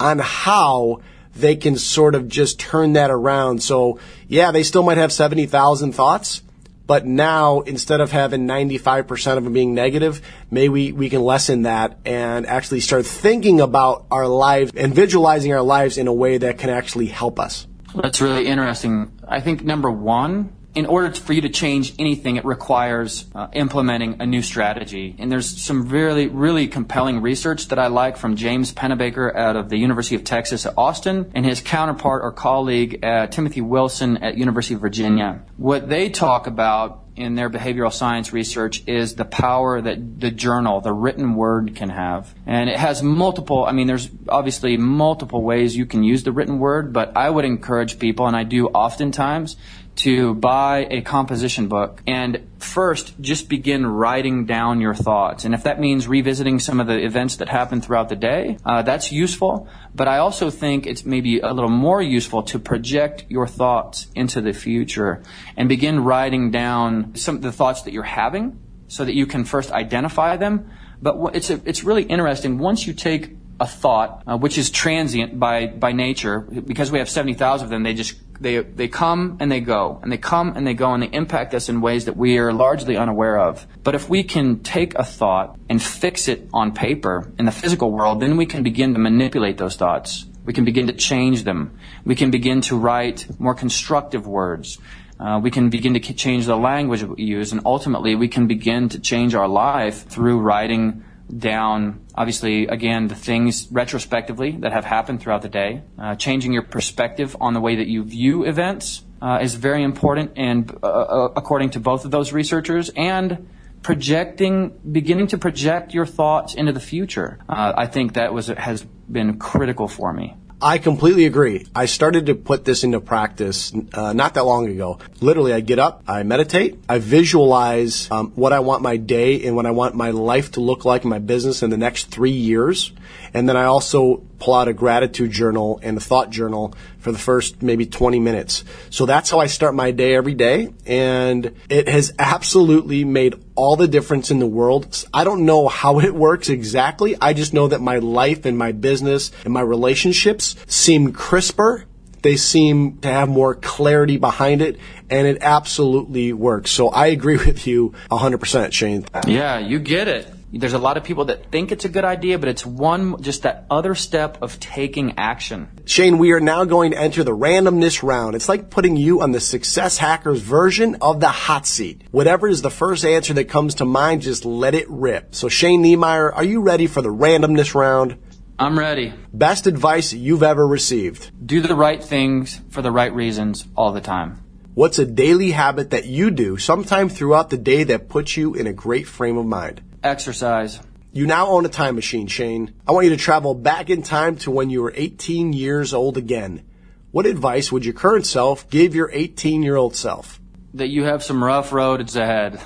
on 0.00 0.18
how 0.18 1.02
they 1.36 1.54
can 1.56 1.76
sort 1.76 2.14
of 2.14 2.26
just 2.26 2.58
turn 2.58 2.94
that 2.94 3.10
around? 3.10 3.62
So 3.62 4.00
yeah, 4.26 4.50
they 4.50 4.64
still 4.64 4.82
might 4.82 4.98
have 4.98 5.12
70,000 5.12 5.92
thoughts, 5.92 6.42
but 6.86 7.06
now, 7.06 7.60
instead 7.60 8.00
of 8.00 8.10
having 8.10 8.46
95% 8.46 9.38
of 9.38 9.44
them 9.44 9.52
being 9.52 9.74
negative, 9.74 10.20
maybe 10.50 10.68
we, 10.68 10.92
we 10.92 11.08
can 11.08 11.22
lessen 11.22 11.62
that 11.62 11.98
and 12.04 12.46
actually 12.46 12.80
start 12.80 13.06
thinking 13.06 13.60
about 13.60 14.06
our 14.10 14.26
lives 14.26 14.72
and 14.76 14.94
visualizing 14.94 15.52
our 15.54 15.62
lives 15.62 15.96
in 15.96 16.08
a 16.08 16.12
way 16.12 16.38
that 16.38 16.58
can 16.58 16.70
actually 16.70 17.06
help 17.06 17.40
us. 17.40 17.66
That's 17.94 18.20
really 18.20 18.46
interesting. 18.46 19.12
I 19.26 19.40
think 19.40 19.64
number 19.64 19.90
one, 19.90 20.52
in 20.74 20.86
order 20.86 21.12
for 21.12 21.32
you 21.32 21.42
to 21.42 21.48
change 21.48 21.94
anything, 21.98 22.36
it 22.36 22.44
requires 22.44 23.26
uh, 23.34 23.46
implementing 23.52 24.20
a 24.20 24.26
new 24.26 24.42
strategy. 24.42 25.14
And 25.18 25.30
there's 25.30 25.62
some 25.62 25.88
really, 25.88 26.26
really 26.26 26.66
compelling 26.66 27.20
research 27.20 27.68
that 27.68 27.78
I 27.78 27.86
like 27.86 28.16
from 28.16 28.36
James 28.36 28.72
Pennebaker 28.72 29.34
out 29.34 29.56
of 29.56 29.68
the 29.68 29.78
University 29.78 30.16
of 30.16 30.24
Texas 30.24 30.66
at 30.66 30.74
Austin 30.76 31.30
and 31.34 31.46
his 31.46 31.60
counterpart 31.60 32.22
or 32.22 32.32
colleague 32.32 33.04
uh, 33.04 33.28
Timothy 33.28 33.60
Wilson 33.60 34.18
at 34.18 34.36
University 34.36 34.74
of 34.74 34.80
Virginia. 34.80 35.42
What 35.56 35.88
they 35.88 36.10
talk 36.10 36.46
about 36.48 37.04
in 37.16 37.36
their 37.36 37.48
behavioral 37.48 37.92
science 37.92 38.32
research 38.32 38.82
is 38.88 39.14
the 39.14 39.24
power 39.24 39.80
that 39.80 40.20
the 40.20 40.30
journal, 40.30 40.80
the 40.80 40.92
written 40.92 41.36
word 41.36 41.76
can 41.76 41.88
have. 41.88 42.34
And 42.46 42.68
it 42.68 42.76
has 42.76 43.02
multiple, 43.02 43.64
I 43.64 43.72
mean, 43.72 43.86
there's 43.86 44.10
obviously 44.28 44.76
multiple 44.76 45.42
ways 45.42 45.76
you 45.76 45.86
can 45.86 46.02
use 46.02 46.24
the 46.24 46.32
written 46.32 46.58
word, 46.58 46.92
but 46.92 47.16
I 47.16 47.30
would 47.30 47.44
encourage 47.44 47.98
people, 47.98 48.26
and 48.26 48.36
I 48.36 48.42
do 48.42 48.66
oftentimes, 48.66 49.56
to 49.96 50.34
buy 50.34 50.86
a 50.90 51.02
composition 51.02 51.68
book 51.68 52.02
and 52.06 52.46
first 52.58 53.20
just 53.20 53.48
begin 53.48 53.86
writing 53.86 54.44
down 54.44 54.80
your 54.80 54.94
thoughts. 54.94 55.44
And 55.44 55.54
if 55.54 55.62
that 55.64 55.78
means 55.78 56.08
revisiting 56.08 56.58
some 56.58 56.80
of 56.80 56.86
the 56.86 57.04
events 57.04 57.36
that 57.36 57.48
happened 57.48 57.84
throughout 57.84 58.08
the 58.08 58.16
day, 58.16 58.58
uh, 58.64 58.82
that's 58.82 59.12
useful. 59.12 59.68
But 59.94 60.08
I 60.08 60.18
also 60.18 60.50
think 60.50 60.86
it's 60.86 61.04
maybe 61.04 61.40
a 61.40 61.52
little 61.52 61.70
more 61.70 62.02
useful 62.02 62.42
to 62.44 62.58
project 62.58 63.24
your 63.28 63.46
thoughts 63.46 64.08
into 64.14 64.40
the 64.40 64.52
future 64.52 65.22
and 65.56 65.68
begin 65.68 66.00
writing 66.00 66.50
down 66.50 67.14
some 67.14 67.36
of 67.36 67.42
the 67.42 67.52
thoughts 67.52 67.82
that 67.82 67.92
you're 67.92 68.02
having 68.02 68.58
so 68.88 69.04
that 69.04 69.14
you 69.14 69.26
can 69.26 69.44
first 69.44 69.70
identify 69.70 70.36
them. 70.36 70.70
But 71.00 71.36
it's, 71.36 71.50
a, 71.50 71.60
it's 71.64 71.84
really 71.84 72.02
interesting. 72.02 72.58
Once 72.58 72.86
you 72.86 72.94
take 72.94 73.36
a 73.60 73.66
thought, 73.66 74.22
uh, 74.26 74.36
which 74.36 74.58
is 74.58 74.70
transient 74.70 75.38
by, 75.38 75.66
by 75.66 75.92
nature, 75.92 76.40
because 76.40 76.90
we 76.90 76.98
have 76.98 77.08
70,000 77.08 77.64
of 77.64 77.70
them, 77.70 77.84
they 77.84 77.94
just 77.94 78.14
they, 78.40 78.58
they 78.58 78.88
come 78.88 79.36
and 79.40 79.50
they 79.50 79.60
go, 79.60 80.00
and 80.02 80.10
they 80.10 80.18
come 80.18 80.56
and 80.56 80.66
they 80.66 80.74
go, 80.74 80.92
and 80.92 81.02
they 81.02 81.08
impact 81.08 81.54
us 81.54 81.68
in 81.68 81.80
ways 81.80 82.04
that 82.06 82.16
we 82.16 82.38
are 82.38 82.52
largely 82.52 82.96
unaware 82.96 83.38
of. 83.38 83.66
But 83.82 83.94
if 83.94 84.08
we 84.08 84.22
can 84.22 84.60
take 84.60 84.94
a 84.94 85.04
thought 85.04 85.58
and 85.68 85.82
fix 85.82 86.28
it 86.28 86.48
on 86.52 86.72
paper 86.72 87.32
in 87.38 87.46
the 87.46 87.52
physical 87.52 87.90
world, 87.90 88.20
then 88.20 88.36
we 88.36 88.46
can 88.46 88.62
begin 88.62 88.94
to 88.94 89.00
manipulate 89.00 89.58
those 89.58 89.76
thoughts. 89.76 90.26
We 90.44 90.52
can 90.52 90.64
begin 90.64 90.88
to 90.88 90.92
change 90.92 91.44
them. 91.44 91.78
We 92.04 92.14
can 92.14 92.30
begin 92.30 92.60
to 92.62 92.76
write 92.76 93.26
more 93.38 93.54
constructive 93.54 94.26
words. 94.26 94.78
Uh, 95.18 95.40
we 95.42 95.50
can 95.50 95.70
begin 95.70 95.94
to 95.94 96.00
change 96.00 96.46
the 96.46 96.56
language 96.56 97.02
we 97.04 97.22
use, 97.22 97.52
and 97.52 97.62
ultimately 97.64 98.14
we 98.14 98.28
can 98.28 98.46
begin 98.46 98.88
to 98.90 98.98
change 98.98 99.34
our 99.34 99.48
life 99.48 100.06
through 100.08 100.40
writing 100.40 101.04
down, 101.36 102.04
obviously, 102.14 102.66
again, 102.66 103.08
the 103.08 103.14
things 103.14 103.68
retrospectively 103.70 104.52
that 104.60 104.72
have 104.72 104.84
happened 104.84 105.20
throughout 105.20 105.42
the 105.42 105.48
day. 105.48 105.82
Uh, 105.98 106.14
changing 106.14 106.52
your 106.52 106.62
perspective 106.62 107.36
on 107.40 107.54
the 107.54 107.60
way 107.60 107.76
that 107.76 107.86
you 107.86 108.04
view 108.04 108.44
events 108.44 109.02
uh, 109.22 109.38
is 109.40 109.54
very 109.54 109.82
important, 109.82 110.32
and 110.36 110.70
uh, 110.82 110.86
uh, 110.86 111.32
according 111.36 111.70
to 111.70 111.80
both 111.80 112.04
of 112.04 112.10
those 112.10 112.32
researchers, 112.32 112.90
and 112.94 113.48
projecting, 113.82 114.78
beginning 114.90 115.26
to 115.28 115.38
project 115.38 115.94
your 115.94 116.06
thoughts 116.06 116.54
into 116.54 116.72
the 116.72 116.80
future. 116.80 117.38
Uh, 117.48 117.72
I 117.76 117.86
think 117.86 118.14
that 118.14 118.32
was 118.32 118.48
has 118.48 118.84
been 119.10 119.38
critical 119.38 119.88
for 119.88 120.12
me. 120.12 120.36
I 120.60 120.78
completely 120.78 121.26
agree. 121.26 121.66
I 121.74 121.86
started 121.86 122.26
to 122.26 122.34
put 122.34 122.64
this 122.64 122.84
into 122.84 123.00
practice 123.00 123.72
uh, 123.92 124.12
not 124.12 124.34
that 124.34 124.44
long 124.44 124.68
ago. 124.68 124.98
Literally, 125.20 125.52
I 125.52 125.60
get 125.60 125.78
up, 125.78 126.02
I 126.06 126.22
meditate, 126.22 126.78
I 126.88 126.98
visualize 126.98 128.10
um, 128.10 128.32
what 128.34 128.52
I 128.52 128.60
want 128.60 128.82
my 128.82 128.96
day 128.96 129.44
and 129.44 129.56
what 129.56 129.66
I 129.66 129.72
want 129.72 129.94
my 129.94 130.10
life 130.10 130.52
to 130.52 130.60
look 130.60 130.84
like 130.84 131.04
in 131.04 131.10
my 131.10 131.18
business 131.18 131.62
in 131.62 131.70
the 131.70 131.76
next 131.76 132.06
three 132.06 132.30
years. 132.30 132.92
And 133.32 133.48
then 133.48 133.56
I 133.56 133.64
also 133.64 134.16
pull 134.38 134.54
out 134.54 134.68
a 134.68 134.72
gratitude 134.72 135.30
journal 135.30 135.80
and 135.82 135.96
a 135.96 136.00
thought 136.00 136.30
journal 136.30 136.74
for 136.98 137.12
the 137.12 137.18
first 137.18 137.62
maybe 137.62 137.86
20 137.86 138.20
minutes. 138.20 138.64
So 138.90 139.06
that's 139.06 139.30
how 139.30 139.40
I 139.40 139.46
start 139.46 139.74
my 139.74 139.90
day 139.90 140.14
every 140.14 140.34
day. 140.34 140.72
And 140.86 141.54
it 141.68 141.88
has 141.88 142.12
absolutely 142.18 143.04
made 143.04 143.34
all 143.54 143.76
the 143.76 143.88
difference 143.88 144.30
in 144.30 144.38
the 144.38 144.46
world. 144.46 145.04
I 145.12 145.24
don't 145.24 145.46
know 145.46 145.68
how 145.68 146.00
it 146.00 146.14
works 146.14 146.48
exactly. 146.48 147.16
I 147.20 147.32
just 147.32 147.54
know 147.54 147.68
that 147.68 147.80
my 147.80 147.98
life 147.98 148.44
and 148.44 148.56
my 148.56 148.72
business 148.72 149.30
and 149.44 149.52
my 149.52 149.62
relationships 149.62 150.56
seem 150.66 151.12
crisper 151.12 151.86
they 152.24 152.36
seem 152.36 152.96
to 153.00 153.08
have 153.08 153.28
more 153.28 153.54
clarity 153.54 154.16
behind 154.16 154.62
it, 154.62 154.78
and 155.10 155.26
it 155.26 155.38
absolutely 155.42 156.32
works. 156.32 156.70
So 156.70 156.88
I 156.88 157.08
agree 157.08 157.36
with 157.46 157.66
you 157.66 157.92
100%, 158.10 158.72
Shane. 158.72 159.04
Yeah, 159.26 159.58
you 159.58 159.78
get 159.78 160.08
it. 160.08 160.33
There's 160.56 160.72
a 160.72 160.78
lot 160.78 160.96
of 160.96 161.02
people 161.02 161.24
that 161.26 161.50
think 161.50 161.72
it's 161.72 161.84
a 161.84 161.88
good 161.88 162.04
idea, 162.04 162.38
but 162.38 162.48
it's 162.48 162.64
one, 162.64 163.20
just 163.20 163.42
that 163.42 163.66
other 163.70 163.94
step 163.94 164.38
of 164.40 164.60
taking 164.60 165.18
action. 165.18 165.68
Shane, 165.84 166.18
we 166.18 166.32
are 166.32 166.40
now 166.40 166.64
going 166.64 166.92
to 166.92 166.98
enter 166.98 167.24
the 167.24 167.36
randomness 167.36 168.02
round. 168.02 168.36
It's 168.36 168.48
like 168.48 168.70
putting 168.70 168.96
you 168.96 169.20
on 169.20 169.32
the 169.32 169.40
Success 169.40 169.98
Hackers 169.98 170.40
version 170.40 170.96
of 171.00 171.18
the 171.18 171.28
hot 171.28 171.66
seat. 171.66 172.02
Whatever 172.12 172.46
is 172.46 172.62
the 172.62 172.70
first 172.70 173.04
answer 173.04 173.34
that 173.34 173.46
comes 173.46 173.76
to 173.76 173.84
mind, 173.84 174.22
just 174.22 174.44
let 174.44 174.74
it 174.74 174.88
rip. 174.88 175.34
So 175.34 175.48
Shane 175.48 175.82
Niemeyer, 175.82 176.32
are 176.32 176.44
you 176.44 176.60
ready 176.60 176.86
for 176.86 177.02
the 177.02 177.12
randomness 177.12 177.74
round? 177.74 178.16
I'm 178.56 178.78
ready. 178.78 179.12
Best 179.32 179.66
advice 179.66 180.12
you've 180.12 180.44
ever 180.44 180.64
received? 180.64 181.32
Do 181.44 181.60
the 181.60 181.74
right 181.74 182.02
things 182.02 182.60
for 182.70 182.82
the 182.82 182.92
right 182.92 183.12
reasons 183.12 183.66
all 183.76 183.92
the 183.92 184.00
time. 184.00 184.40
What's 184.74 184.98
a 184.98 185.06
daily 185.06 185.50
habit 185.50 185.90
that 185.90 186.06
you 186.06 186.30
do 186.30 186.56
sometime 186.56 187.08
throughout 187.08 187.50
the 187.50 187.56
day 187.56 187.84
that 187.84 188.08
puts 188.08 188.36
you 188.36 188.54
in 188.54 188.66
a 188.66 188.72
great 188.72 189.06
frame 189.06 189.36
of 189.36 189.46
mind? 189.46 189.80
Exercise. 190.04 190.80
You 191.14 191.26
now 191.26 191.46
own 191.46 191.64
a 191.64 191.70
time 191.70 191.94
machine, 191.94 192.26
Shane. 192.26 192.74
I 192.86 192.92
want 192.92 193.04
you 193.04 193.10
to 193.10 193.16
travel 193.16 193.54
back 193.54 193.88
in 193.88 194.02
time 194.02 194.36
to 194.44 194.50
when 194.50 194.68
you 194.68 194.82
were 194.82 194.92
18 194.94 195.54
years 195.54 195.94
old 195.94 196.18
again. 196.18 196.62
What 197.10 197.24
advice 197.24 197.72
would 197.72 197.86
your 197.86 197.94
current 197.94 198.26
self 198.26 198.68
give 198.68 198.94
your 198.94 199.08
18 199.10 199.62
year 199.62 199.76
old 199.76 199.96
self? 199.96 200.38
That 200.74 200.88
you 200.88 201.04
have 201.04 201.24
some 201.24 201.42
rough 201.42 201.72
roads 201.72 202.16
ahead. 202.16 202.60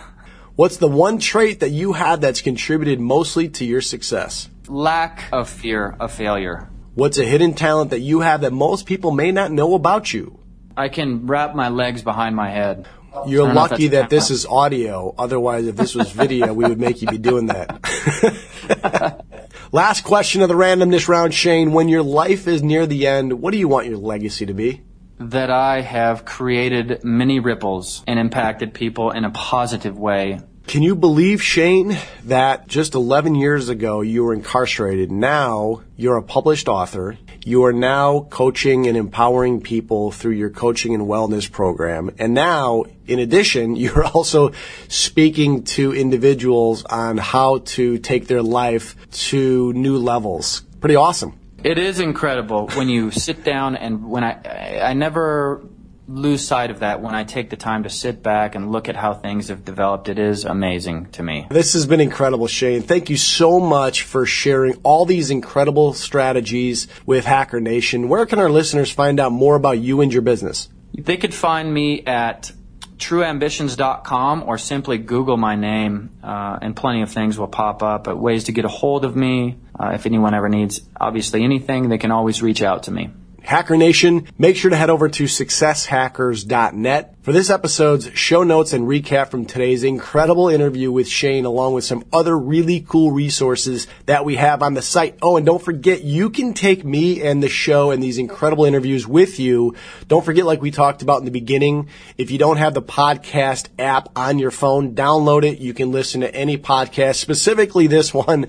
What's 0.56 0.78
the 0.78 0.88
one 0.88 1.20
trait 1.20 1.60
that 1.60 1.70
you 1.70 1.92
have 1.92 2.20
that's 2.20 2.40
contributed 2.40 2.98
mostly 2.98 3.48
to 3.50 3.64
your 3.64 3.82
success? 3.82 4.48
Lack 4.66 5.28
of 5.30 5.48
fear 5.48 5.94
of 6.00 6.10
failure. 6.10 6.68
What's 6.96 7.18
a 7.18 7.24
hidden 7.24 7.54
talent 7.54 7.90
that 7.90 8.00
you 8.00 8.18
have 8.18 8.40
that 8.40 8.52
most 8.52 8.84
people 8.84 9.12
may 9.12 9.30
not 9.30 9.52
know 9.52 9.74
about 9.74 10.12
you? 10.12 10.40
I 10.76 10.88
can 10.88 11.28
wrap 11.28 11.54
my 11.54 11.68
legs 11.68 12.02
behind 12.02 12.34
my 12.34 12.50
head. 12.50 12.88
You're 13.26 13.52
lucky 13.52 13.88
that 13.88 14.10
this 14.10 14.30
is 14.30 14.46
audio. 14.46 15.14
Otherwise, 15.18 15.66
if 15.66 15.76
this 15.76 15.94
was 15.94 16.10
video, 16.10 16.52
we 16.52 16.64
would 16.66 16.80
make 16.80 17.02
you 17.02 17.08
be 17.08 17.18
doing 17.18 17.46
that. 17.46 19.24
Last 19.72 20.04
question 20.04 20.42
of 20.42 20.48
the 20.48 20.54
randomness 20.54 21.08
round, 21.08 21.34
Shane. 21.34 21.72
When 21.72 21.88
your 21.88 22.02
life 22.02 22.46
is 22.46 22.62
near 22.62 22.86
the 22.86 23.06
end, 23.06 23.40
what 23.40 23.52
do 23.52 23.58
you 23.58 23.68
want 23.68 23.86
your 23.86 23.98
legacy 23.98 24.46
to 24.46 24.54
be? 24.54 24.82
That 25.18 25.50
I 25.50 25.80
have 25.80 26.24
created 26.24 27.02
many 27.04 27.40
ripples 27.40 28.04
and 28.06 28.18
impacted 28.18 28.72
people 28.72 29.10
in 29.10 29.24
a 29.24 29.30
positive 29.30 29.98
way. 29.98 30.40
Can 30.68 30.82
you 30.82 30.94
believe, 30.94 31.42
Shane, 31.42 31.98
that 32.24 32.68
just 32.68 32.94
11 32.94 33.34
years 33.34 33.70
ago 33.70 34.02
you 34.02 34.24
were 34.24 34.34
incarcerated? 34.34 35.10
Now 35.10 35.82
you're 35.96 36.18
a 36.18 36.22
published 36.22 36.68
author. 36.68 37.16
You 37.48 37.64
are 37.64 37.72
now 37.72 38.26
coaching 38.28 38.86
and 38.88 38.94
empowering 38.94 39.62
people 39.62 40.12
through 40.12 40.34
your 40.34 40.50
coaching 40.50 40.94
and 40.94 41.04
wellness 41.04 41.50
program. 41.50 42.14
And 42.18 42.34
now, 42.34 42.84
in 43.06 43.20
addition, 43.20 43.74
you're 43.82 44.04
also 44.04 44.52
speaking 44.88 45.62
to 45.78 45.94
individuals 45.94 46.84
on 46.84 47.16
how 47.16 47.60
to 47.76 47.96
take 47.96 48.26
their 48.26 48.42
life 48.42 48.96
to 49.30 49.72
new 49.72 49.96
levels. 49.96 50.60
Pretty 50.82 50.96
awesome. 50.96 51.40
It 51.64 51.78
is 51.78 52.00
incredible 52.00 52.68
when 52.74 52.90
you 52.90 53.10
sit 53.10 53.44
down 53.44 53.76
and 53.76 54.10
when 54.10 54.24
I, 54.24 54.80
I 54.82 54.92
never 54.92 55.64
lose 56.08 56.46
sight 56.46 56.70
of 56.70 56.80
that 56.80 57.02
when 57.02 57.14
I 57.14 57.24
take 57.24 57.50
the 57.50 57.56
time 57.56 57.82
to 57.82 57.90
sit 57.90 58.22
back 58.22 58.54
and 58.54 58.72
look 58.72 58.88
at 58.88 58.96
how 58.96 59.12
things 59.14 59.48
have 59.48 59.64
developed. 59.64 60.08
It 60.08 60.18
is 60.18 60.44
amazing 60.44 61.10
to 61.12 61.22
me. 61.22 61.46
This 61.50 61.74
has 61.74 61.86
been 61.86 62.00
incredible, 62.00 62.46
Shane. 62.46 62.82
Thank 62.82 63.10
you 63.10 63.16
so 63.16 63.60
much 63.60 64.02
for 64.02 64.24
sharing 64.24 64.74
all 64.82 65.04
these 65.04 65.30
incredible 65.30 65.92
strategies 65.92 66.88
with 67.04 67.26
Hacker 67.26 67.60
Nation. 67.60 68.08
Where 68.08 68.24
can 68.26 68.38
our 68.38 68.50
listeners 68.50 68.90
find 68.90 69.20
out 69.20 69.32
more 69.32 69.54
about 69.54 69.78
you 69.78 70.00
and 70.00 70.12
your 70.12 70.22
business? 70.22 70.68
They 70.94 71.18
could 71.18 71.34
find 71.34 71.72
me 71.72 72.02
at 72.04 72.50
trueambitions.com 72.96 74.42
or 74.44 74.58
simply 74.58 74.98
Google 74.98 75.36
my 75.36 75.54
name, 75.54 76.10
uh, 76.22 76.58
and 76.60 76.74
plenty 76.74 77.02
of 77.02 77.10
things 77.10 77.38
will 77.38 77.48
pop 77.48 77.82
up. 77.82 78.04
But 78.04 78.18
ways 78.18 78.44
to 78.44 78.52
get 78.52 78.64
a 78.64 78.68
hold 78.68 79.04
of 79.04 79.14
me, 79.14 79.58
uh, 79.78 79.90
if 79.94 80.06
anyone 80.06 80.34
ever 80.34 80.48
needs 80.48 80.80
obviously 81.00 81.44
anything, 81.44 81.88
they 81.88 81.98
can 81.98 82.10
always 82.10 82.42
reach 82.42 82.62
out 82.62 82.84
to 82.84 82.90
me. 82.90 83.10
Hacker 83.42 83.76
Nation, 83.76 84.26
make 84.36 84.56
sure 84.56 84.70
to 84.70 84.76
head 84.76 84.90
over 84.90 85.08
to 85.08 85.24
successhackers.net 85.24 87.14
for 87.22 87.32
this 87.32 87.50
episode's 87.50 88.10
show 88.14 88.42
notes 88.42 88.72
and 88.72 88.86
recap 88.86 89.30
from 89.30 89.46
today's 89.46 89.84
incredible 89.84 90.48
interview 90.48 90.90
with 90.90 91.08
Shane, 91.08 91.44
along 91.44 91.74
with 91.74 91.84
some 91.84 92.04
other 92.12 92.38
really 92.38 92.80
cool 92.80 93.10
resources 93.10 93.86
that 94.06 94.24
we 94.24 94.36
have 94.36 94.62
on 94.62 94.74
the 94.74 94.82
site. 94.82 95.18
Oh, 95.22 95.36
and 95.36 95.46
don't 95.46 95.62
forget, 95.62 96.02
you 96.02 96.30
can 96.30 96.52
take 96.52 96.84
me 96.84 97.22
and 97.22 97.42
the 97.42 97.48
show 97.48 97.90
and 97.90 98.02
these 98.02 98.18
incredible 98.18 98.64
interviews 98.64 99.06
with 99.06 99.38
you. 99.38 99.74
Don't 100.08 100.24
forget, 100.24 100.44
like 100.44 100.60
we 100.60 100.70
talked 100.70 101.02
about 101.02 101.20
in 101.20 101.24
the 101.24 101.30
beginning, 101.30 101.88
if 102.16 102.30
you 102.30 102.38
don't 102.38 102.58
have 102.58 102.74
the 102.74 102.82
podcast 102.82 103.68
app 103.78 104.08
on 104.16 104.38
your 104.38 104.50
phone, 104.50 104.94
download 104.94 105.44
it. 105.44 105.58
You 105.58 105.74
can 105.74 105.92
listen 105.92 106.20
to 106.22 106.34
any 106.34 106.58
podcast, 106.58 107.16
specifically 107.16 107.86
this 107.86 108.12
one 108.12 108.48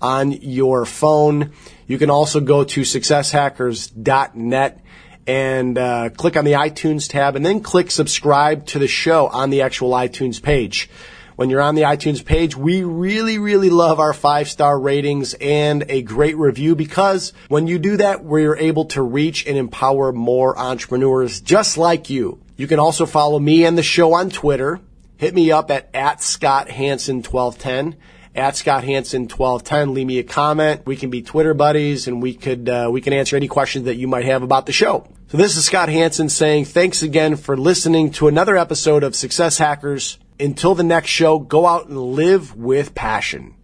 on 0.00 0.32
your 0.32 0.86
phone. 0.86 1.52
You 1.90 1.98
can 1.98 2.08
also 2.08 2.38
go 2.38 2.62
to 2.62 2.82
successhackers.net 2.82 4.80
and 5.26 5.76
uh, 5.76 6.10
click 6.10 6.36
on 6.36 6.44
the 6.44 6.52
iTunes 6.52 7.08
tab 7.08 7.34
and 7.34 7.44
then 7.44 7.62
click 7.62 7.90
subscribe 7.90 8.64
to 8.66 8.78
the 8.78 8.86
show 8.86 9.26
on 9.26 9.50
the 9.50 9.62
actual 9.62 9.90
iTunes 9.90 10.40
page. 10.40 10.88
When 11.34 11.50
you're 11.50 11.60
on 11.60 11.74
the 11.74 11.82
iTunes 11.82 12.24
page, 12.24 12.56
we 12.56 12.84
really, 12.84 13.38
really 13.38 13.70
love 13.70 13.98
our 13.98 14.12
five 14.12 14.48
star 14.48 14.78
ratings 14.78 15.34
and 15.34 15.84
a 15.88 16.02
great 16.02 16.36
review 16.36 16.76
because 16.76 17.32
when 17.48 17.66
you 17.66 17.80
do 17.80 17.96
that, 17.96 18.22
we're 18.22 18.56
able 18.56 18.84
to 18.84 19.02
reach 19.02 19.44
and 19.48 19.58
empower 19.58 20.12
more 20.12 20.56
entrepreneurs 20.56 21.40
just 21.40 21.76
like 21.76 22.08
you. 22.08 22.40
You 22.56 22.68
can 22.68 22.78
also 22.78 23.04
follow 23.04 23.40
me 23.40 23.64
and 23.64 23.76
the 23.76 23.82
show 23.82 24.12
on 24.12 24.30
Twitter. 24.30 24.78
Hit 25.16 25.34
me 25.34 25.50
up 25.50 25.72
at, 25.72 25.90
at 25.92 26.22
Scott 26.22 26.70
Hanson 26.70 27.24
1210 27.24 28.00
at 28.34 28.56
Scott 28.56 28.84
Hanson 28.84 29.22
1210. 29.22 29.94
Leave 29.94 30.06
me 30.06 30.18
a 30.18 30.22
comment. 30.22 30.82
We 30.86 30.96
can 30.96 31.10
be 31.10 31.22
Twitter 31.22 31.54
buddies 31.54 32.06
and 32.06 32.22
we 32.22 32.34
could, 32.34 32.68
uh, 32.68 32.88
we 32.90 33.00
can 33.00 33.12
answer 33.12 33.36
any 33.36 33.48
questions 33.48 33.86
that 33.86 33.96
you 33.96 34.08
might 34.08 34.24
have 34.24 34.42
about 34.42 34.66
the 34.66 34.72
show. 34.72 35.06
So 35.28 35.36
this 35.36 35.56
is 35.56 35.64
Scott 35.64 35.88
Hanson 35.88 36.28
saying 36.28 36.64
thanks 36.66 37.02
again 37.02 37.36
for 37.36 37.56
listening 37.56 38.10
to 38.12 38.28
another 38.28 38.56
episode 38.56 39.04
of 39.04 39.14
Success 39.14 39.58
Hackers. 39.58 40.18
Until 40.38 40.74
the 40.74 40.82
next 40.82 41.10
show, 41.10 41.38
go 41.38 41.66
out 41.66 41.88
and 41.88 41.98
live 41.98 42.56
with 42.56 42.94
passion. 42.94 43.54